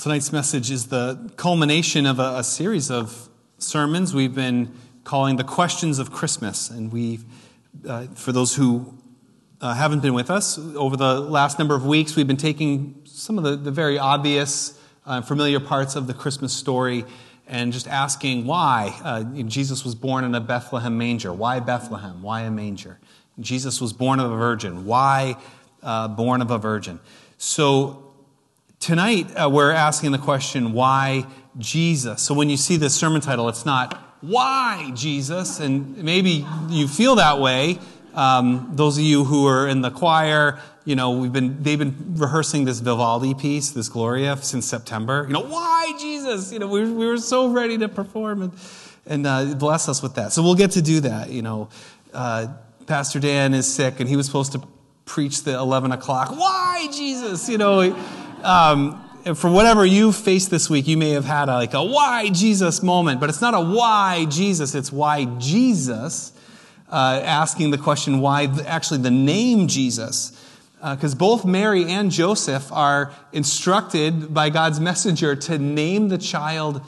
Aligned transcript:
tonight's 0.00 0.32
message 0.32 0.70
is 0.70 0.86
the 0.86 1.30
culmination 1.36 2.06
of 2.06 2.18
a, 2.18 2.38
a, 2.38 2.42
series 2.42 2.90
of 2.90 3.28
sermons. 3.58 4.14
We've 4.14 4.34
been 4.34 4.74
calling 5.04 5.36
the 5.36 5.44
questions 5.44 5.98
of 5.98 6.10
christmas 6.10 6.70
and 6.70 6.90
we 6.90 7.20
uh, 7.86 8.06
for 8.14 8.32
those 8.32 8.54
who 8.54 8.96
uh, 9.60 9.74
haven't 9.74 10.00
been 10.00 10.14
with 10.14 10.30
us 10.30 10.58
over 10.74 10.96
the 10.96 11.20
last 11.20 11.58
number 11.58 11.74
of 11.74 11.84
weeks 11.84 12.16
we've 12.16 12.26
been 12.26 12.38
taking 12.38 13.02
some 13.04 13.36
of 13.36 13.44
the, 13.44 13.56
the 13.56 13.70
very 13.70 13.98
obvious 13.98 14.80
uh, 15.04 15.20
familiar 15.20 15.60
parts 15.60 15.96
of 15.96 16.06
the 16.06 16.14
christmas 16.14 16.54
story 16.54 17.04
and 17.46 17.70
just 17.70 17.86
asking 17.86 18.46
why 18.46 18.98
uh, 19.04 19.22
jesus 19.42 19.84
was 19.84 19.94
born 19.94 20.24
in 20.24 20.34
a 20.34 20.40
bethlehem 20.40 20.96
manger. 20.96 21.30
Why 21.30 21.60
bethlehem? 21.60 22.22
Why 22.22 22.42
a 22.42 22.50
manger? 22.50 22.98
Jesus 23.38 23.82
was 23.82 23.92
born 23.92 24.18
of 24.18 24.32
a 24.32 24.36
virgin. 24.36 24.86
Why 24.86 25.36
uh, 25.82 26.08
born 26.08 26.40
of 26.40 26.50
a 26.50 26.58
virgin? 26.58 27.00
So 27.36 28.09
Tonight, 28.80 29.30
uh, 29.36 29.50
we're 29.50 29.72
asking 29.72 30.12
the 30.12 30.18
question, 30.18 30.72
why 30.72 31.26
Jesus? 31.58 32.22
So 32.22 32.32
when 32.32 32.48
you 32.48 32.56
see 32.56 32.78
this 32.78 32.94
sermon 32.94 33.20
title, 33.20 33.46
it's 33.50 33.66
not, 33.66 33.92
why 34.22 34.90
Jesus? 34.94 35.60
And 35.60 35.98
maybe 35.98 36.46
you 36.70 36.88
feel 36.88 37.16
that 37.16 37.40
way. 37.40 37.78
Um, 38.14 38.70
those 38.72 38.96
of 38.96 39.04
you 39.04 39.24
who 39.24 39.46
are 39.46 39.68
in 39.68 39.82
the 39.82 39.90
choir, 39.90 40.60
you 40.86 40.96
know, 40.96 41.10
we've 41.10 41.30
been, 41.30 41.62
they've 41.62 41.78
been 41.78 42.14
rehearsing 42.16 42.64
this 42.64 42.80
Vivaldi 42.80 43.34
piece, 43.34 43.68
this 43.68 43.90
Gloria, 43.90 44.38
since 44.38 44.64
September. 44.64 45.26
You 45.28 45.34
know, 45.34 45.44
why 45.44 45.92
Jesus? 46.00 46.50
You 46.50 46.60
know, 46.60 46.68
we, 46.68 46.90
we 46.90 47.06
were 47.06 47.18
so 47.18 47.48
ready 47.48 47.76
to 47.76 47.88
perform 47.88 48.40
and, 48.40 48.52
and 49.04 49.26
uh, 49.26 49.54
bless 49.56 49.90
us 49.90 50.02
with 50.02 50.14
that. 50.14 50.32
So 50.32 50.42
we'll 50.42 50.54
get 50.54 50.70
to 50.70 50.80
do 50.80 51.00
that. 51.00 51.28
You 51.28 51.42
know, 51.42 51.68
uh, 52.14 52.46
Pastor 52.86 53.20
Dan 53.20 53.52
is 53.52 53.70
sick 53.70 54.00
and 54.00 54.08
he 54.08 54.16
was 54.16 54.24
supposed 54.24 54.52
to 54.52 54.62
preach 55.04 55.42
the 55.42 55.52
11 55.52 55.92
o'clock. 55.92 56.30
Why 56.30 56.88
Jesus? 56.90 57.46
You 57.46 57.58
know, 57.58 57.94
um, 58.44 59.34
for 59.34 59.50
whatever 59.50 59.84
you 59.84 60.12
faced 60.12 60.50
this 60.50 60.70
week, 60.70 60.88
you 60.88 60.96
may 60.96 61.10
have 61.10 61.24
had 61.24 61.48
a, 61.48 61.54
like 61.54 61.74
a 61.74 61.84
why 61.84 62.30
Jesus 62.30 62.82
moment, 62.82 63.20
but 63.20 63.28
it's 63.28 63.40
not 63.40 63.54
a 63.54 63.60
why 63.60 64.26
Jesus, 64.28 64.74
it's 64.74 64.92
why 64.92 65.26
Jesus, 65.38 66.32
uh, 66.90 67.20
asking 67.22 67.70
the 67.70 67.78
question 67.78 68.20
why 68.20 68.44
actually 68.66 68.98
the 68.98 69.10
name 69.10 69.68
Jesus. 69.68 70.36
Because 70.80 71.14
uh, 71.14 71.18
both 71.18 71.44
Mary 71.44 71.84
and 71.84 72.10
Joseph 72.10 72.72
are 72.72 73.12
instructed 73.32 74.32
by 74.32 74.48
God's 74.48 74.80
messenger 74.80 75.36
to 75.36 75.58
name 75.58 76.08
the 76.08 76.16
child 76.16 76.82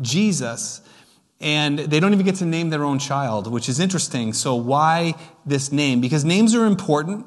Jesus. 0.00 0.82
And 1.40 1.78
they 1.78 2.00
don't 2.00 2.12
even 2.12 2.26
get 2.26 2.34
to 2.36 2.44
name 2.44 2.68
their 2.68 2.84
own 2.84 2.98
child, 2.98 3.50
which 3.50 3.68
is 3.68 3.80
interesting. 3.80 4.32
So, 4.32 4.54
why 4.56 5.14
this 5.46 5.72
name? 5.72 6.00
Because 6.00 6.24
names 6.24 6.54
are 6.54 6.66
important. 6.66 7.24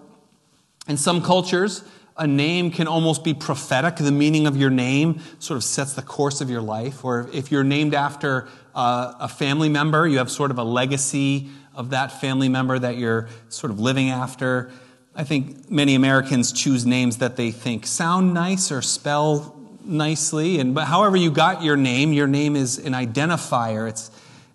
In 0.88 0.98
some 0.98 1.22
cultures, 1.22 1.84
a 2.22 2.28
name 2.28 2.70
can 2.70 2.88
almost 2.88 3.24
be 3.24 3.34
prophetic. 3.34 3.96
The 3.96 4.12
meaning 4.12 4.46
of 4.46 4.56
your 4.56 4.70
name 4.70 5.22
sort 5.40 5.58
of 5.58 5.64
sets 5.64 5.94
the 5.94 6.04
course 6.04 6.40
of 6.40 6.52
your 6.52 6.62
life. 6.62 7.04
Or 7.04 7.28
if 7.34 7.52
you're 7.52 7.64
named 7.64 7.96
after 7.96 8.48
uh, 8.76 9.16
a 9.20 9.28
family 9.28 9.70
member, 9.70 10.08
you 10.08 10.20
have 10.20 10.30
sort 10.30 10.52
of 10.52 10.60
a 10.60 10.64
legacy 10.64 11.50
of 11.74 11.90
that 11.90 12.22
family 12.22 12.48
member 12.48 12.78
that 12.78 12.98
you're 12.98 13.28
sort 13.50 13.72
of 13.72 13.80
living 13.80 14.12
after. 14.12 14.72
I 15.16 15.24
think 15.24 15.72
many 15.72 15.96
Americans 15.96 16.52
choose 16.52 16.86
names 16.86 17.18
that 17.18 17.38
they 17.38 17.50
think 17.50 17.88
sound 17.88 18.36
nice 18.36 18.72
or 18.72 18.84
spell 18.84 19.60
nicely. 19.84 20.60
And 20.60 20.76
but 20.76 20.86
however 20.86 21.18
you 21.18 21.32
got 21.32 21.64
your 21.64 21.76
name, 21.76 22.14
your 22.14 22.28
name 22.28 22.56
is 22.56 22.78
an 22.78 22.94
identifier. 22.94 23.90
It's 23.90 24.12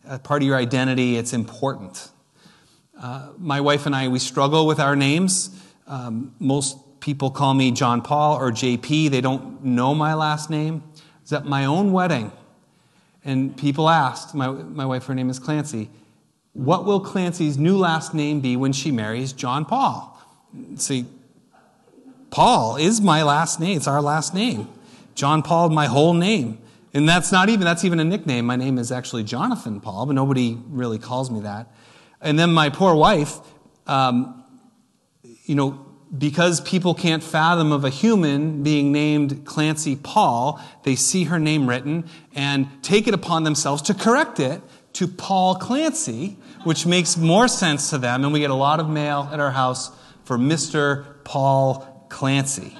a 0.09 0.21
part 0.21 0.41
of 0.41 0.47
your 0.47 0.57
identity. 0.57 1.17
It's 1.17 1.33
important. 1.33 2.11
Uh, 2.97 3.31
my 3.39 3.61
wife 3.61 3.87
and 3.87 3.95
I, 3.97 4.07
we 4.07 4.21
struggle 4.21 4.69
with 4.69 4.79
our 4.79 4.95
names. 4.95 5.51
Um, 5.89 6.33
most 6.39 6.79
people 7.07 7.31
call 7.31 7.55
me 7.55 7.71
John 7.71 8.03
Paul 8.03 8.37
or 8.37 8.51
JP. 8.51 9.11
They 9.11 9.21
don't 9.21 9.65
know 9.65 9.95
my 9.95 10.15
last 10.15 10.51
name. 10.51 10.83
It's 11.23 11.33
at 11.33 11.45
my 11.45 11.65
own 11.65 11.93
wedding. 11.93 12.33
And 13.25 13.57
people 13.57 13.89
asked, 13.89 14.35
my, 14.35 14.49
my 14.49 14.85
wife, 14.85 15.05
her 15.05 15.15
name 15.15 15.31
is 15.31 15.39
Clancy, 15.39 15.89
what 16.53 16.85
will 16.85 16.99
Clancy's 16.99 17.57
new 17.59 17.79
last 17.79 18.13
name 18.13 18.41
be 18.41 18.57
when 18.57 18.73
she 18.73 18.91
marries 18.91 19.33
John 19.33 19.65
Paul? 19.65 20.21
See, 20.79 21.07
Paul 22.31 22.75
is 22.75 23.01
my 23.01 23.23
last 23.23 23.61
name. 23.61 23.77
It's 23.77 23.87
our 23.87 24.03
last 24.03 24.35
name. 24.35 24.69
John 25.15 25.45
Paul, 25.45 25.69
my 25.69 25.87
whole 25.87 26.13
name. 26.13 26.59
And 26.93 27.09
that's 27.09 27.31
not 27.31 27.49
even, 27.49 27.65
that's 27.65 27.85
even 27.85 28.01
a 28.01 28.05
nickname. 28.05 28.47
My 28.47 28.57
name 28.57 28.79
is 28.79 28.91
actually 28.91 29.23
Jonathan 29.23 29.81
Paul, 29.81 30.07
but 30.07 30.15
nobody 30.15 30.59
really 30.71 30.99
calls 30.99 31.31
me 31.31 31.39
that. 31.43 31.73
And 32.21 32.37
then 32.37 32.53
my 32.53 32.69
poor 32.69 32.97
wife, 32.97 33.39
um, 33.87 34.43
you 35.45 35.55
know, 35.55 35.86
because 36.17 36.61
people 36.61 36.95
can't 36.95 37.23
fathom 37.23 37.73
of 37.73 37.85
a 37.85 37.91
human 37.91 38.63
being 38.63 38.93
named 38.93 39.45
Clancy 39.45 39.97
Paul, 39.97 40.61
they 40.85 40.95
see 40.95 41.25
her 41.25 41.39
name 41.39 41.69
written 41.69 42.09
and 42.35 42.69
take 42.83 43.09
it 43.09 43.15
upon 43.15 43.45
themselves 43.45 43.83
to 43.83 43.95
correct 43.95 44.39
it 44.39 44.63
to 44.95 45.09
Paul 45.09 45.57
Clancy, 45.57 46.37
which 46.65 46.87
makes 46.87 47.17
more 47.17 47.49
sense 47.49 47.91
to 47.91 47.99
them. 47.99 48.25
And 48.25 48.33
we 48.33 48.41
get 48.41 48.51
a 48.51 48.55
lot 48.55 48.81
of 48.81 48.89
mail 48.89 49.29
at 49.33 49.41
our 49.41 49.51
house 49.51 49.91
for 50.25 50.39
Mr. 50.39 51.05
Paul 51.25 52.07
Clancy. 52.09 52.77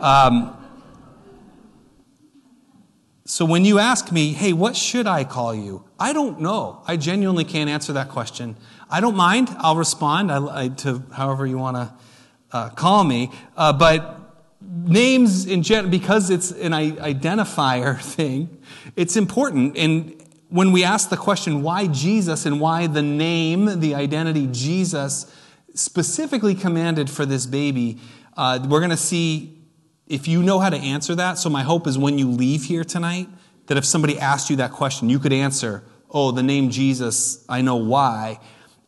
Um, 0.00 0.56
so 3.24 3.44
when 3.44 3.64
you 3.64 3.78
ask 3.78 4.12
me, 4.12 4.32
hey, 4.32 4.52
what 4.52 4.76
should 4.76 5.06
I 5.06 5.24
call 5.24 5.54
you? 5.54 5.84
I 5.98 6.12
don't 6.12 6.40
know. 6.40 6.82
I 6.86 6.96
genuinely 6.96 7.44
can't 7.44 7.70
answer 7.70 7.92
that 7.94 8.08
question. 8.08 8.56
I 8.90 9.00
don't 9.00 9.16
mind. 9.16 9.48
I'll 9.58 9.76
respond 9.76 10.30
I, 10.30 10.64
I, 10.64 10.68
to 10.68 11.02
however 11.12 11.46
you 11.46 11.58
want 11.58 11.76
to 11.76 11.92
uh, 12.52 12.70
call 12.70 13.04
me. 13.04 13.30
Uh, 13.56 13.72
but 13.72 14.20
names 14.60 15.46
in 15.46 15.62
general, 15.62 15.90
because 15.90 16.30
it's 16.30 16.50
an 16.52 16.72
identifier 16.72 18.00
thing, 18.14 18.62
it's 18.94 19.16
important. 19.16 19.76
And 19.76 20.14
when 20.48 20.72
we 20.72 20.84
ask 20.84 21.10
the 21.10 21.16
question, 21.16 21.62
why 21.62 21.86
Jesus 21.86 22.46
and 22.46 22.60
why 22.60 22.86
the 22.86 23.02
name, 23.02 23.80
the 23.80 23.94
identity 23.94 24.48
Jesus, 24.50 25.32
specifically 25.74 26.54
commanded 26.54 27.10
for 27.10 27.26
this 27.26 27.46
baby, 27.46 27.98
uh, 28.36 28.58
we're 28.68 28.80
going 28.80 28.90
to 28.90 28.96
see 28.96 29.58
if 30.06 30.28
you 30.28 30.42
know 30.42 30.60
how 30.60 30.70
to 30.70 30.76
answer 30.76 31.14
that. 31.16 31.38
So, 31.38 31.50
my 31.50 31.62
hope 31.62 31.86
is 31.86 31.98
when 31.98 32.18
you 32.18 32.30
leave 32.30 32.64
here 32.64 32.84
tonight, 32.84 33.28
that 33.66 33.76
if 33.76 33.84
somebody 33.84 34.18
asked 34.18 34.50
you 34.50 34.56
that 34.56 34.72
question, 34.72 35.10
you 35.10 35.18
could 35.18 35.32
answer, 35.32 35.82
Oh, 36.10 36.30
the 36.30 36.42
name 36.42 36.70
Jesus, 36.70 37.44
I 37.48 37.62
know 37.62 37.76
why. 37.76 38.38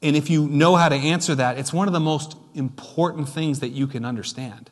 And 0.00 0.14
if 0.14 0.30
you 0.30 0.46
know 0.46 0.76
how 0.76 0.88
to 0.88 0.94
answer 0.94 1.34
that, 1.34 1.58
it's 1.58 1.72
one 1.72 1.88
of 1.88 1.92
the 1.92 2.00
most 2.00 2.36
important 2.54 3.28
things 3.28 3.60
that 3.60 3.70
you 3.70 3.86
can 3.86 4.04
understand. 4.04 4.70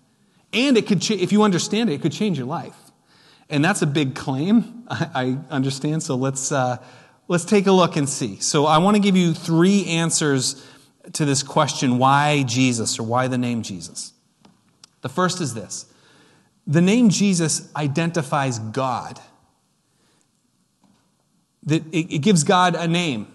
And 0.52 0.76
it 0.76 0.86
could, 0.86 1.02
ch- 1.02 1.12
if 1.12 1.32
you 1.32 1.42
understand 1.42 1.90
it, 1.90 1.94
it 1.94 2.02
could 2.02 2.12
change 2.12 2.38
your 2.38 2.46
life. 2.46 2.76
And 3.48 3.64
that's 3.64 3.82
a 3.82 3.86
big 3.86 4.14
claim, 4.14 4.84
I, 4.88 5.08
I 5.14 5.54
understand. 5.54 6.02
So 6.02 6.16
let's, 6.16 6.52
uh, 6.52 6.78
let's 7.28 7.44
take 7.44 7.66
a 7.66 7.72
look 7.72 7.96
and 7.96 8.08
see. 8.08 8.38
So 8.40 8.66
I 8.66 8.78
want 8.78 8.96
to 8.96 9.02
give 9.02 9.16
you 9.16 9.34
three 9.34 9.86
answers 9.86 10.64
to 11.12 11.24
this 11.24 11.42
question 11.42 11.98
why 11.98 12.42
Jesus 12.44 12.98
or 12.98 13.04
why 13.04 13.28
the 13.28 13.38
name 13.38 13.62
Jesus? 13.62 14.12
The 15.02 15.08
first 15.08 15.40
is 15.40 15.54
this 15.54 15.86
the 16.66 16.82
name 16.82 17.10
Jesus 17.10 17.72
identifies 17.76 18.58
God, 18.58 19.20
that 21.62 21.82
it 21.92 22.22
gives 22.22 22.42
God 22.42 22.74
a 22.74 22.88
name. 22.88 23.32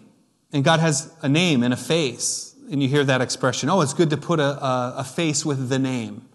And 0.53 0.63
God 0.63 0.79
has 0.81 1.13
a 1.21 1.29
name 1.29 1.63
and 1.63 1.73
a 1.73 1.77
face. 1.77 2.50
And 2.71 2.81
you 2.81 2.87
hear 2.87 3.03
that 3.03 3.21
expression 3.21 3.69
oh, 3.69 3.81
it's 3.81 3.93
good 3.93 4.09
to 4.09 4.17
put 4.17 4.39
a, 4.39 4.65
a, 4.65 4.93
a 4.97 5.03
face 5.03 5.45
with 5.45 5.69
the 5.69 5.77
name. 5.77 6.27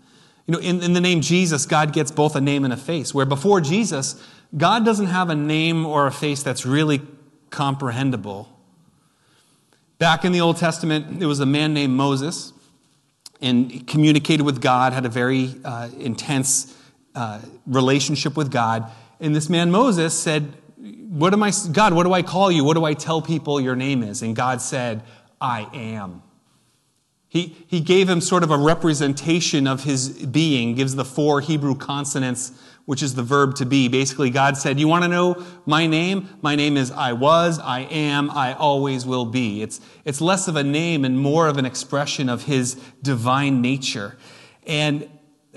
You 0.47 0.53
know, 0.53 0.59
in, 0.61 0.81
in 0.83 0.93
the 0.93 1.01
name 1.01 1.23
Jesus, 1.23 1.67
God 1.67 1.93
gets 1.93 2.13
both 2.13 2.37
a 2.37 2.41
name 2.41 2.63
and 2.63 2.73
a 2.73 2.77
face. 2.77 3.13
Where 3.13 3.27
before 3.27 3.61
Jesus, 3.61 4.23
God 4.57 4.85
doesn't 4.85 5.07
have 5.07 5.29
a 5.29 5.35
name 5.35 5.85
or 5.85 6.07
a 6.07 6.13
face 6.13 6.43
that's 6.45 6.65
really 6.65 7.01
comprehensible. 7.51 8.49
Back 9.99 10.25
in 10.25 10.33
the 10.33 10.41
Old 10.41 10.59
Testament, 10.59 11.19
there 11.19 11.27
was 11.27 11.41
a 11.41 11.47
man 11.47 11.75
named 11.75 11.95
Moses, 11.95 12.53
and 13.41 13.87
communicated 13.87 14.45
with 14.45 14.61
God, 14.61 14.93
had 14.93 15.07
a 15.07 15.09
very 15.09 15.55
uh, 15.65 15.89
intense 15.99 16.77
uh, 17.15 17.41
relationship 17.67 18.37
with 18.37 18.51
God. 18.51 18.91
And 19.21 19.35
this 19.35 19.49
man 19.49 19.71
Moses 19.71 20.17
said, 20.17 20.53
what 21.09 21.33
am 21.33 21.43
I, 21.43 21.51
God, 21.73 21.95
what 21.95 22.05
do 22.05 22.13
I 22.13 22.23
call 22.23 22.53
you? 22.53 22.63
What 22.63 22.75
do 22.75 22.85
I 22.85 22.95
tell 22.95 23.23
people 23.23 23.61
your 23.61 23.75
name 23.75 24.03
is? 24.03 24.23
And 24.23 24.37
God 24.37 24.61
said, 24.61 25.03
I 25.41 25.69
am. 25.73 26.23
He, 27.29 27.57
he 27.67 27.81
gave 27.81 28.09
him 28.09 28.21
sort 28.21 28.43
of 28.43 28.51
a 28.51 28.57
representation 28.57 29.67
of 29.67 29.85
his 29.85 30.09
being, 30.09 30.75
gives 30.75 30.95
the 30.95 31.05
four 31.05 31.41
Hebrew 31.41 31.75
consonants, 31.75 32.53
which 32.87 33.03
is 33.03 33.15
the 33.15 33.23
verb 33.23 33.57
to 33.57 33.67
be. 33.67 33.89
Basically, 33.89 34.31
God 34.31 34.57
said, 34.57 34.79
You 34.79 34.89
want 34.89 35.05
to 35.05 35.09
know 35.09 35.45
my 35.67 35.87
name? 35.87 36.29
My 36.41 36.55
name 36.55 36.77
is 36.77 36.91
I 36.93 37.13
was, 37.13 37.59
I 37.59 37.81
am, 37.81 38.31
I 38.31 38.55
always 38.55 39.05
will 39.05 39.27
be. 39.27 39.61
It's, 39.61 39.81
it's 40.05 40.21
less 40.21 40.49
of 40.49 40.57
a 40.57 40.63
name 40.65 41.05
and 41.05 41.19
more 41.19 41.49
of 41.49 41.59
an 41.59 41.67
expression 41.67 42.29
of 42.29 42.45
his 42.45 42.75
divine 43.03 43.61
nature. 43.61 44.17
And 44.67 45.09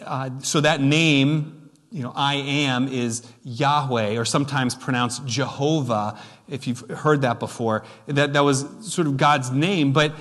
uh, 0.02 0.32
so 0.40 0.62
that 0.62 0.82
name 0.82 1.60
you 1.92 2.04
know, 2.04 2.14
I 2.16 2.36
am 2.36 2.88
is 2.88 3.24
Yahweh, 3.44 4.18
or 4.18 4.26
sometimes 4.26 4.76
pronounced 4.76 5.26
Jehovah, 5.26 6.20
if 6.50 6.68
you've 6.68 6.82
heard 6.90 7.22
that 7.22 7.40
before. 7.40 7.84
That, 8.08 8.34
that 8.34 8.42
was 8.42 8.66
sort 8.82 9.08
of 9.08 9.18
God's 9.18 9.52
name, 9.52 9.94
but 9.94 10.14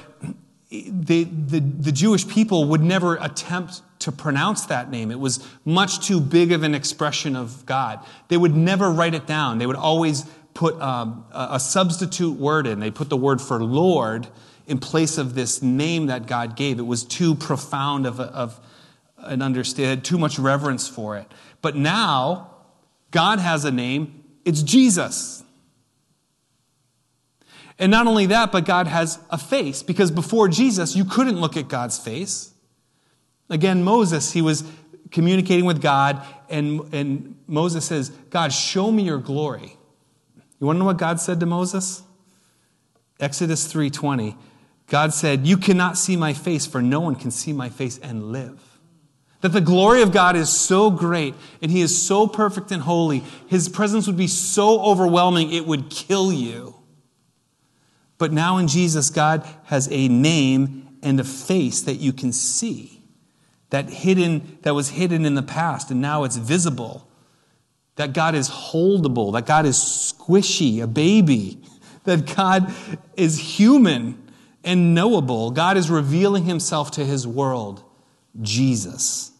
the, 0.71 1.25
the, 1.25 1.61
the 1.61 1.93
Jewish 1.93 2.29
people 2.29 2.67
would 2.67 2.83
never 2.83 3.17
attempt 3.17 3.83
to 4.01 4.13
pronounce 4.13 4.67
that 4.67 4.91
name. 4.91 5.11
It 5.11 5.19
was 5.19 5.47
much 5.65 6.07
too 6.07 6.21
big 6.21 6.53
of 6.53 6.63
an 6.63 6.75
expression 6.75 7.37
of 7.37 7.65
God. 7.67 8.05
They 8.29 8.37
would 8.37 8.55
never 8.55 8.91
write 8.91 9.15
it 9.15 9.27
down. 9.27 9.59
They 9.59 9.67
would 9.67 9.77
always 9.77 10.25
put 10.55 10.81
um, 10.81 11.25
a 11.33 11.59
substitute 11.59 12.39
word 12.39 12.67
in. 12.67 12.81
They 12.81 12.91
put 12.91 13.09
the 13.09 13.17
word 13.17 13.41
for 13.41 13.63
Lord 13.63 14.29
in 14.67 14.79
place 14.79 15.17
of 15.17 15.35
this 15.35 15.63
name 15.63 16.07
that 16.07 16.27
God 16.27 16.55
gave. 16.55 16.79
It 16.79 16.87
was 16.87 17.03
too 17.05 17.35
profound 17.35 18.07
of, 18.07 18.21
a, 18.21 18.25
of 18.25 18.61
an 19.19 19.41
understand, 19.41 20.05
too 20.05 20.19
much 20.19 20.39
reverence 20.39 20.87
for 20.87 21.17
it. 21.17 21.27
But 21.63 21.77
now, 21.77 22.51
God 23.11 23.39
has 23.39 23.65
a 23.65 23.71
name. 23.71 24.23
It's 24.45 24.63
Jesus. 24.63 25.43
And 27.79 27.91
not 27.91 28.07
only 28.07 28.27
that, 28.27 28.51
but 28.51 28.65
God 28.65 28.87
has 28.89 29.19
a 29.31 29.39
face, 29.39 29.83
because 29.83 30.11
before 30.11 30.49
Jesus, 30.49 30.97
you 30.97 31.05
couldn't 31.05 31.41
look 31.41 31.57
at 31.57 31.69
God's 31.69 31.99
face. 31.99 32.53
Again, 33.49 33.85
Moses, 33.85 34.33
he 34.33 34.43
was 34.43 34.65
communicating 35.11 35.65
with 35.65 35.81
God, 35.81 36.25
and, 36.49 36.93
and 36.93 37.37
Moses 37.47 37.85
says, 37.85 38.11
God, 38.31 38.53
show 38.53 38.91
me 38.91 39.05
your 39.05 39.19
glory. 39.19 39.77
You 40.61 40.67
want 40.67 40.77
to 40.77 40.81
know 40.81 40.87
what 40.87 40.99
God 40.99 41.21
said 41.21 41.41
to 41.41 41.47
Moses? 41.47 42.03
Exodus 43.21 43.73
3:20. 43.73 44.37
God 44.87 45.13
said, 45.13 45.47
"You 45.47 45.57
cannot 45.57 45.99
see 45.99 46.17
my 46.17 46.33
face, 46.33 46.67
for 46.67 46.81
no 46.81 47.01
one 47.01 47.15
can 47.15 47.31
see 47.31 47.53
my 47.53 47.69
face 47.69 47.99
and 47.99 48.33
live." 48.33 48.61
That 49.41 49.53
the 49.53 49.61
glory 49.61 50.03
of 50.03 50.13
God 50.13 50.35
is 50.35 50.49
so 50.49 50.91
great 50.91 51.35
and 51.63 51.71
he 51.71 51.81
is 51.81 52.01
so 52.01 52.27
perfect 52.27 52.73
and 52.73 52.83
holy. 52.83 53.23
His 53.47 53.69
presence 53.69 54.07
would 54.07 54.17
be 54.17 54.27
so 54.27 54.81
overwhelming 54.81 55.53
it 55.53 55.67
would 55.67 55.91
kill 55.91 56.33
you. 56.33 56.75
But 58.19 58.32
now 58.32 58.59
in 58.59 58.69
Jesus, 58.69 59.11
God 59.11 59.47
has 59.65 59.88
a 59.91 60.09
name 60.09 60.88
and 61.03 61.19
a 61.19 61.25
face 61.25 61.81
that 61.82 61.94
you 61.94 62.12
can 62.12 62.32
see. 62.32 63.03
That 63.70 63.88
hidden 63.88 64.59
that 64.62 64.75
was 64.75 64.91
hidden 64.91 65.25
in 65.25 65.35
the 65.35 65.43
past 65.43 65.91
and 65.91 66.00
now 66.00 66.25
it's 66.25 66.37
visible 66.37 67.09
that 67.99 68.12
God 68.12 68.37
is 68.37 68.49
holdable, 68.49 69.32
that 69.32 69.44
God 69.44 69.67
is 69.67 69.76
squishy, 69.76 70.81
a 70.81 70.87
baby, 70.87 71.59
that 72.05 72.35
God 72.35 72.73
is 73.17 73.59
human 73.59 74.31
and 74.62 74.94
knowable. 74.94 75.50
God 75.50 75.76
is 75.76 75.91
revealing 75.91 76.44
himself 76.44 76.93
to 76.93 77.05
his 77.05 77.26
world, 77.26 77.82
Jesus. 78.41 79.32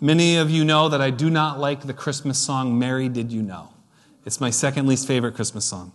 Many 0.00 0.36
of 0.36 0.48
you 0.48 0.64
know 0.64 0.88
that 0.88 1.00
I 1.00 1.10
do 1.10 1.28
not 1.28 1.58
like 1.58 1.80
the 1.82 1.94
Christmas 1.94 2.38
song, 2.38 2.78
Mary 2.78 3.08
Did 3.08 3.32
You 3.32 3.42
Know? 3.42 3.70
It's 4.24 4.40
my 4.40 4.50
second 4.50 4.86
least 4.86 5.08
favorite 5.08 5.34
Christmas 5.34 5.64
song. 5.64 5.92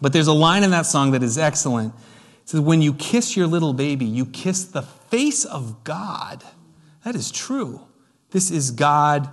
But 0.00 0.12
there's 0.12 0.26
a 0.26 0.32
line 0.32 0.64
in 0.64 0.70
that 0.70 0.86
song 0.86 1.12
that 1.12 1.22
is 1.22 1.38
excellent. 1.38 1.94
It 2.42 2.48
says, 2.48 2.60
When 2.60 2.82
you 2.82 2.94
kiss 2.94 3.36
your 3.36 3.46
little 3.46 3.72
baby, 3.72 4.04
you 4.04 4.26
kiss 4.26 4.64
the 4.64 4.82
face 4.82 5.44
of 5.44 5.84
God. 5.84 6.44
That 7.04 7.14
is 7.14 7.30
true. 7.30 7.80
This 8.30 8.50
is 8.50 8.70
God 8.70 9.28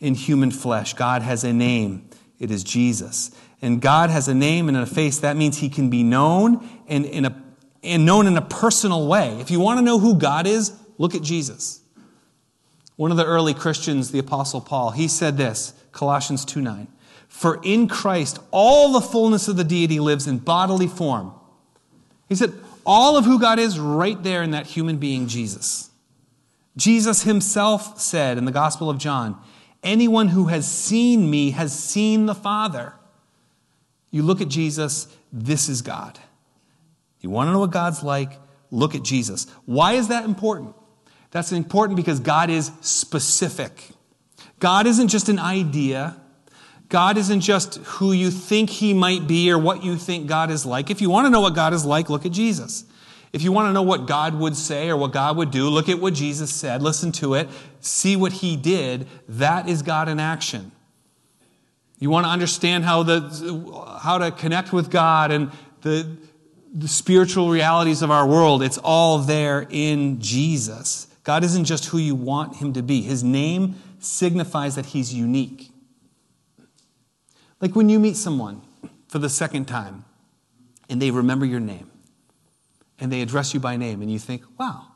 in 0.00 0.14
human 0.14 0.50
flesh. 0.50 0.94
God 0.94 1.22
has 1.22 1.44
a 1.44 1.52
name, 1.52 2.08
it 2.38 2.50
is 2.50 2.64
Jesus. 2.64 3.30
And 3.62 3.82
God 3.82 4.08
has 4.08 4.26
a 4.26 4.34
name 4.34 4.68
and 4.68 4.76
a 4.78 4.86
face. 4.86 5.18
That 5.18 5.36
means 5.36 5.58
he 5.58 5.68
can 5.68 5.90
be 5.90 6.02
known 6.02 6.66
and, 6.88 7.04
in 7.04 7.26
a, 7.26 7.42
and 7.82 8.06
known 8.06 8.26
in 8.26 8.34
a 8.38 8.42
personal 8.42 9.06
way. 9.06 9.38
If 9.38 9.50
you 9.50 9.60
want 9.60 9.78
to 9.78 9.84
know 9.84 9.98
who 9.98 10.14
God 10.14 10.46
is, 10.46 10.72
look 10.96 11.14
at 11.14 11.20
Jesus. 11.20 11.82
One 12.96 13.10
of 13.10 13.18
the 13.18 13.26
early 13.26 13.52
Christians, 13.52 14.12
the 14.12 14.18
Apostle 14.18 14.62
Paul, 14.62 14.90
he 14.90 15.08
said 15.08 15.36
this 15.36 15.74
Colossians 15.92 16.44
2 16.44 16.62
9. 16.62 16.88
For 17.30 17.58
in 17.62 17.88
Christ, 17.88 18.38
all 18.50 18.92
the 18.92 19.00
fullness 19.00 19.48
of 19.48 19.56
the 19.56 19.64
deity 19.64 19.98
lives 19.98 20.26
in 20.26 20.38
bodily 20.38 20.86
form. 20.86 21.32
He 22.28 22.34
said, 22.34 22.52
all 22.84 23.16
of 23.16 23.24
who 23.24 23.38
God 23.38 23.58
is 23.58 23.78
right 23.78 24.20
there 24.22 24.42
in 24.42 24.50
that 24.50 24.66
human 24.66 24.98
being, 24.98 25.26
Jesus. 25.28 25.90
Jesus 26.76 27.22
himself 27.22 28.00
said 28.00 28.38
in 28.38 28.44
the 28.44 28.52
Gospel 28.52 28.90
of 28.90 28.98
John, 28.98 29.40
Anyone 29.82 30.28
who 30.28 30.46
has 30.46 30.70
seen 30.70 31.30
me 31.30 31.52
has 31.52 31.76
seen 31.78 32.26
the 32.26 32.34
Father. 32.34 32.94
You 34.10 34.22
look 34.22 34.40
at 34.40 34.48
Jesus, 34.48 35.08
this 35.32 35.68
is 35.68 35.82
God. 35.82 36.18
You 37.20 37.30
want 37.30 37.48
to 37.48 37.52
know 37.52 37.60
what 37.60 37.70
God's 37.70 38.02
like? 38.02 38.32
Look 38.70 38.94
at 38.94 39.02
Jesus. 39.02 39.46
Why 39.64 39.92
is 39.92 40.08
that 40.08 40.24
important? 40.24 40.74
That's 41.30 41.52
important 41.52 41.96
because 41.96 42.20
God 42.20 42.50
is 42.50 42.72
specific. 42.80 43.90
God 44.58 44.86
isn't 44.86 45.08
just 45.08 45.28
an 45.28 45.38
idea. 45.38 46.16
God 46.90 47.16
isn't 47.16 47.40
just 47.40 47.76
who 47.76 48.10
you 48.10 48.32
think 48.32 48.68
he 48.68 48.92
might 48.92 49.28
be 49.28 49.50
or 49.50 49.58
what 49.58 49.84
you 49.84 49.96
think 49.96 50.26
God 50.26 50.50
is 50.50 50.66
like. 50.66 50.90
If 50.90 51.00
you 51.00 51.08
want 51.08 51.26
to 51.26 51.30
know 51.30 51.40
what 51.40 51.54
God 51.54 51.72
is 51.72 51.84
like, 51.84 52.10
look 52.10 52.26
at 52.26 52.32
Jesus. 52.32 52.84
If 53.32 53.42
you 53.42 53.52
want 53.52 53.68
to 53.68 53.72
know 53.72 53.82
what 53.82 54.06
God 54.06 54.34
would 54.34 54.56
say 54.56 54.88
or 54.88 54.96
what 54.96 55.12
God 55.12 55.36
would 55.36 55.52
do, 55.52 55.68
look 55.68 55.88
at 55.88 56.00
what 56.00 56.14
Jesus 56.14 56.52
said, 56.52 56.82
listen 56.82 57.12
to 57.12 57.34
it, 57.34 57.48
see 57.80 58.16
what 58.16 58.32
he 58.32 58.56
did. 58.56 59.06
That 59.28 59.68
is 59.68 59.82
God 59.82 60.08
in 60.08 60.18
action. 60.18 60.72
You 62.00 62.10
want 62.10 62.26
to 62.26 62.30
understand 62.30 62.84
how, 62.84 63.04
the, 63.04 63.98
how 64.02 64.18
to 64.18 64.32
connect 64.32 64.72
with 64.72 64.90
God 64.90 65.30
and 65.30 65.52
the, 65.82 66.16
the 66.74 66.88
spiritual 66.88 67.50
realities 67.50 68.02
of 68.02 68.10
our 68.10 68.26
world, 68.26 68.64
it's 68.64 68.78
all 68.78 69.18
there 69.18 69.64
in 69.70 70.20
Jesus. 70.20 71.06
God 71.22 71.44
isn't 71.44 71.66
just 71.66 71.84
who 71.84 71.98
you 71.98 72.16
want 72.16 72.56
him 72.56 72.72
to 72.72 72.82
be, 72.82 73.00
his 73.02 73.22
name 73.22 73.76
signifies 74.00 74.74
that 74.74 74.86
he's 74.86 75.14
unique. 75.14 75.70
Like 77.60 77.76
when 77.76 77.88
you 77.88 77.98
meet 77.98 78.16
someone 78.16 78.62
for 79.08 79.18
the 79.18 79.28
second 79.28 79.66
time 79.66 80.04
and 80.88 81.00
they 81.00 81.10
remember 81.10 81.44
your 81.44 81.60
name 81.60 81.90
and 82.98 83.10
they 83.10 83.22
address 83.22 83.54
you 83.54 83.60
by 83.60 83.76
name, 83.76 84.02
and 84.02 84.12
you 84.12 84.18
think, 84.18 84.42
wow, 84.58 84.86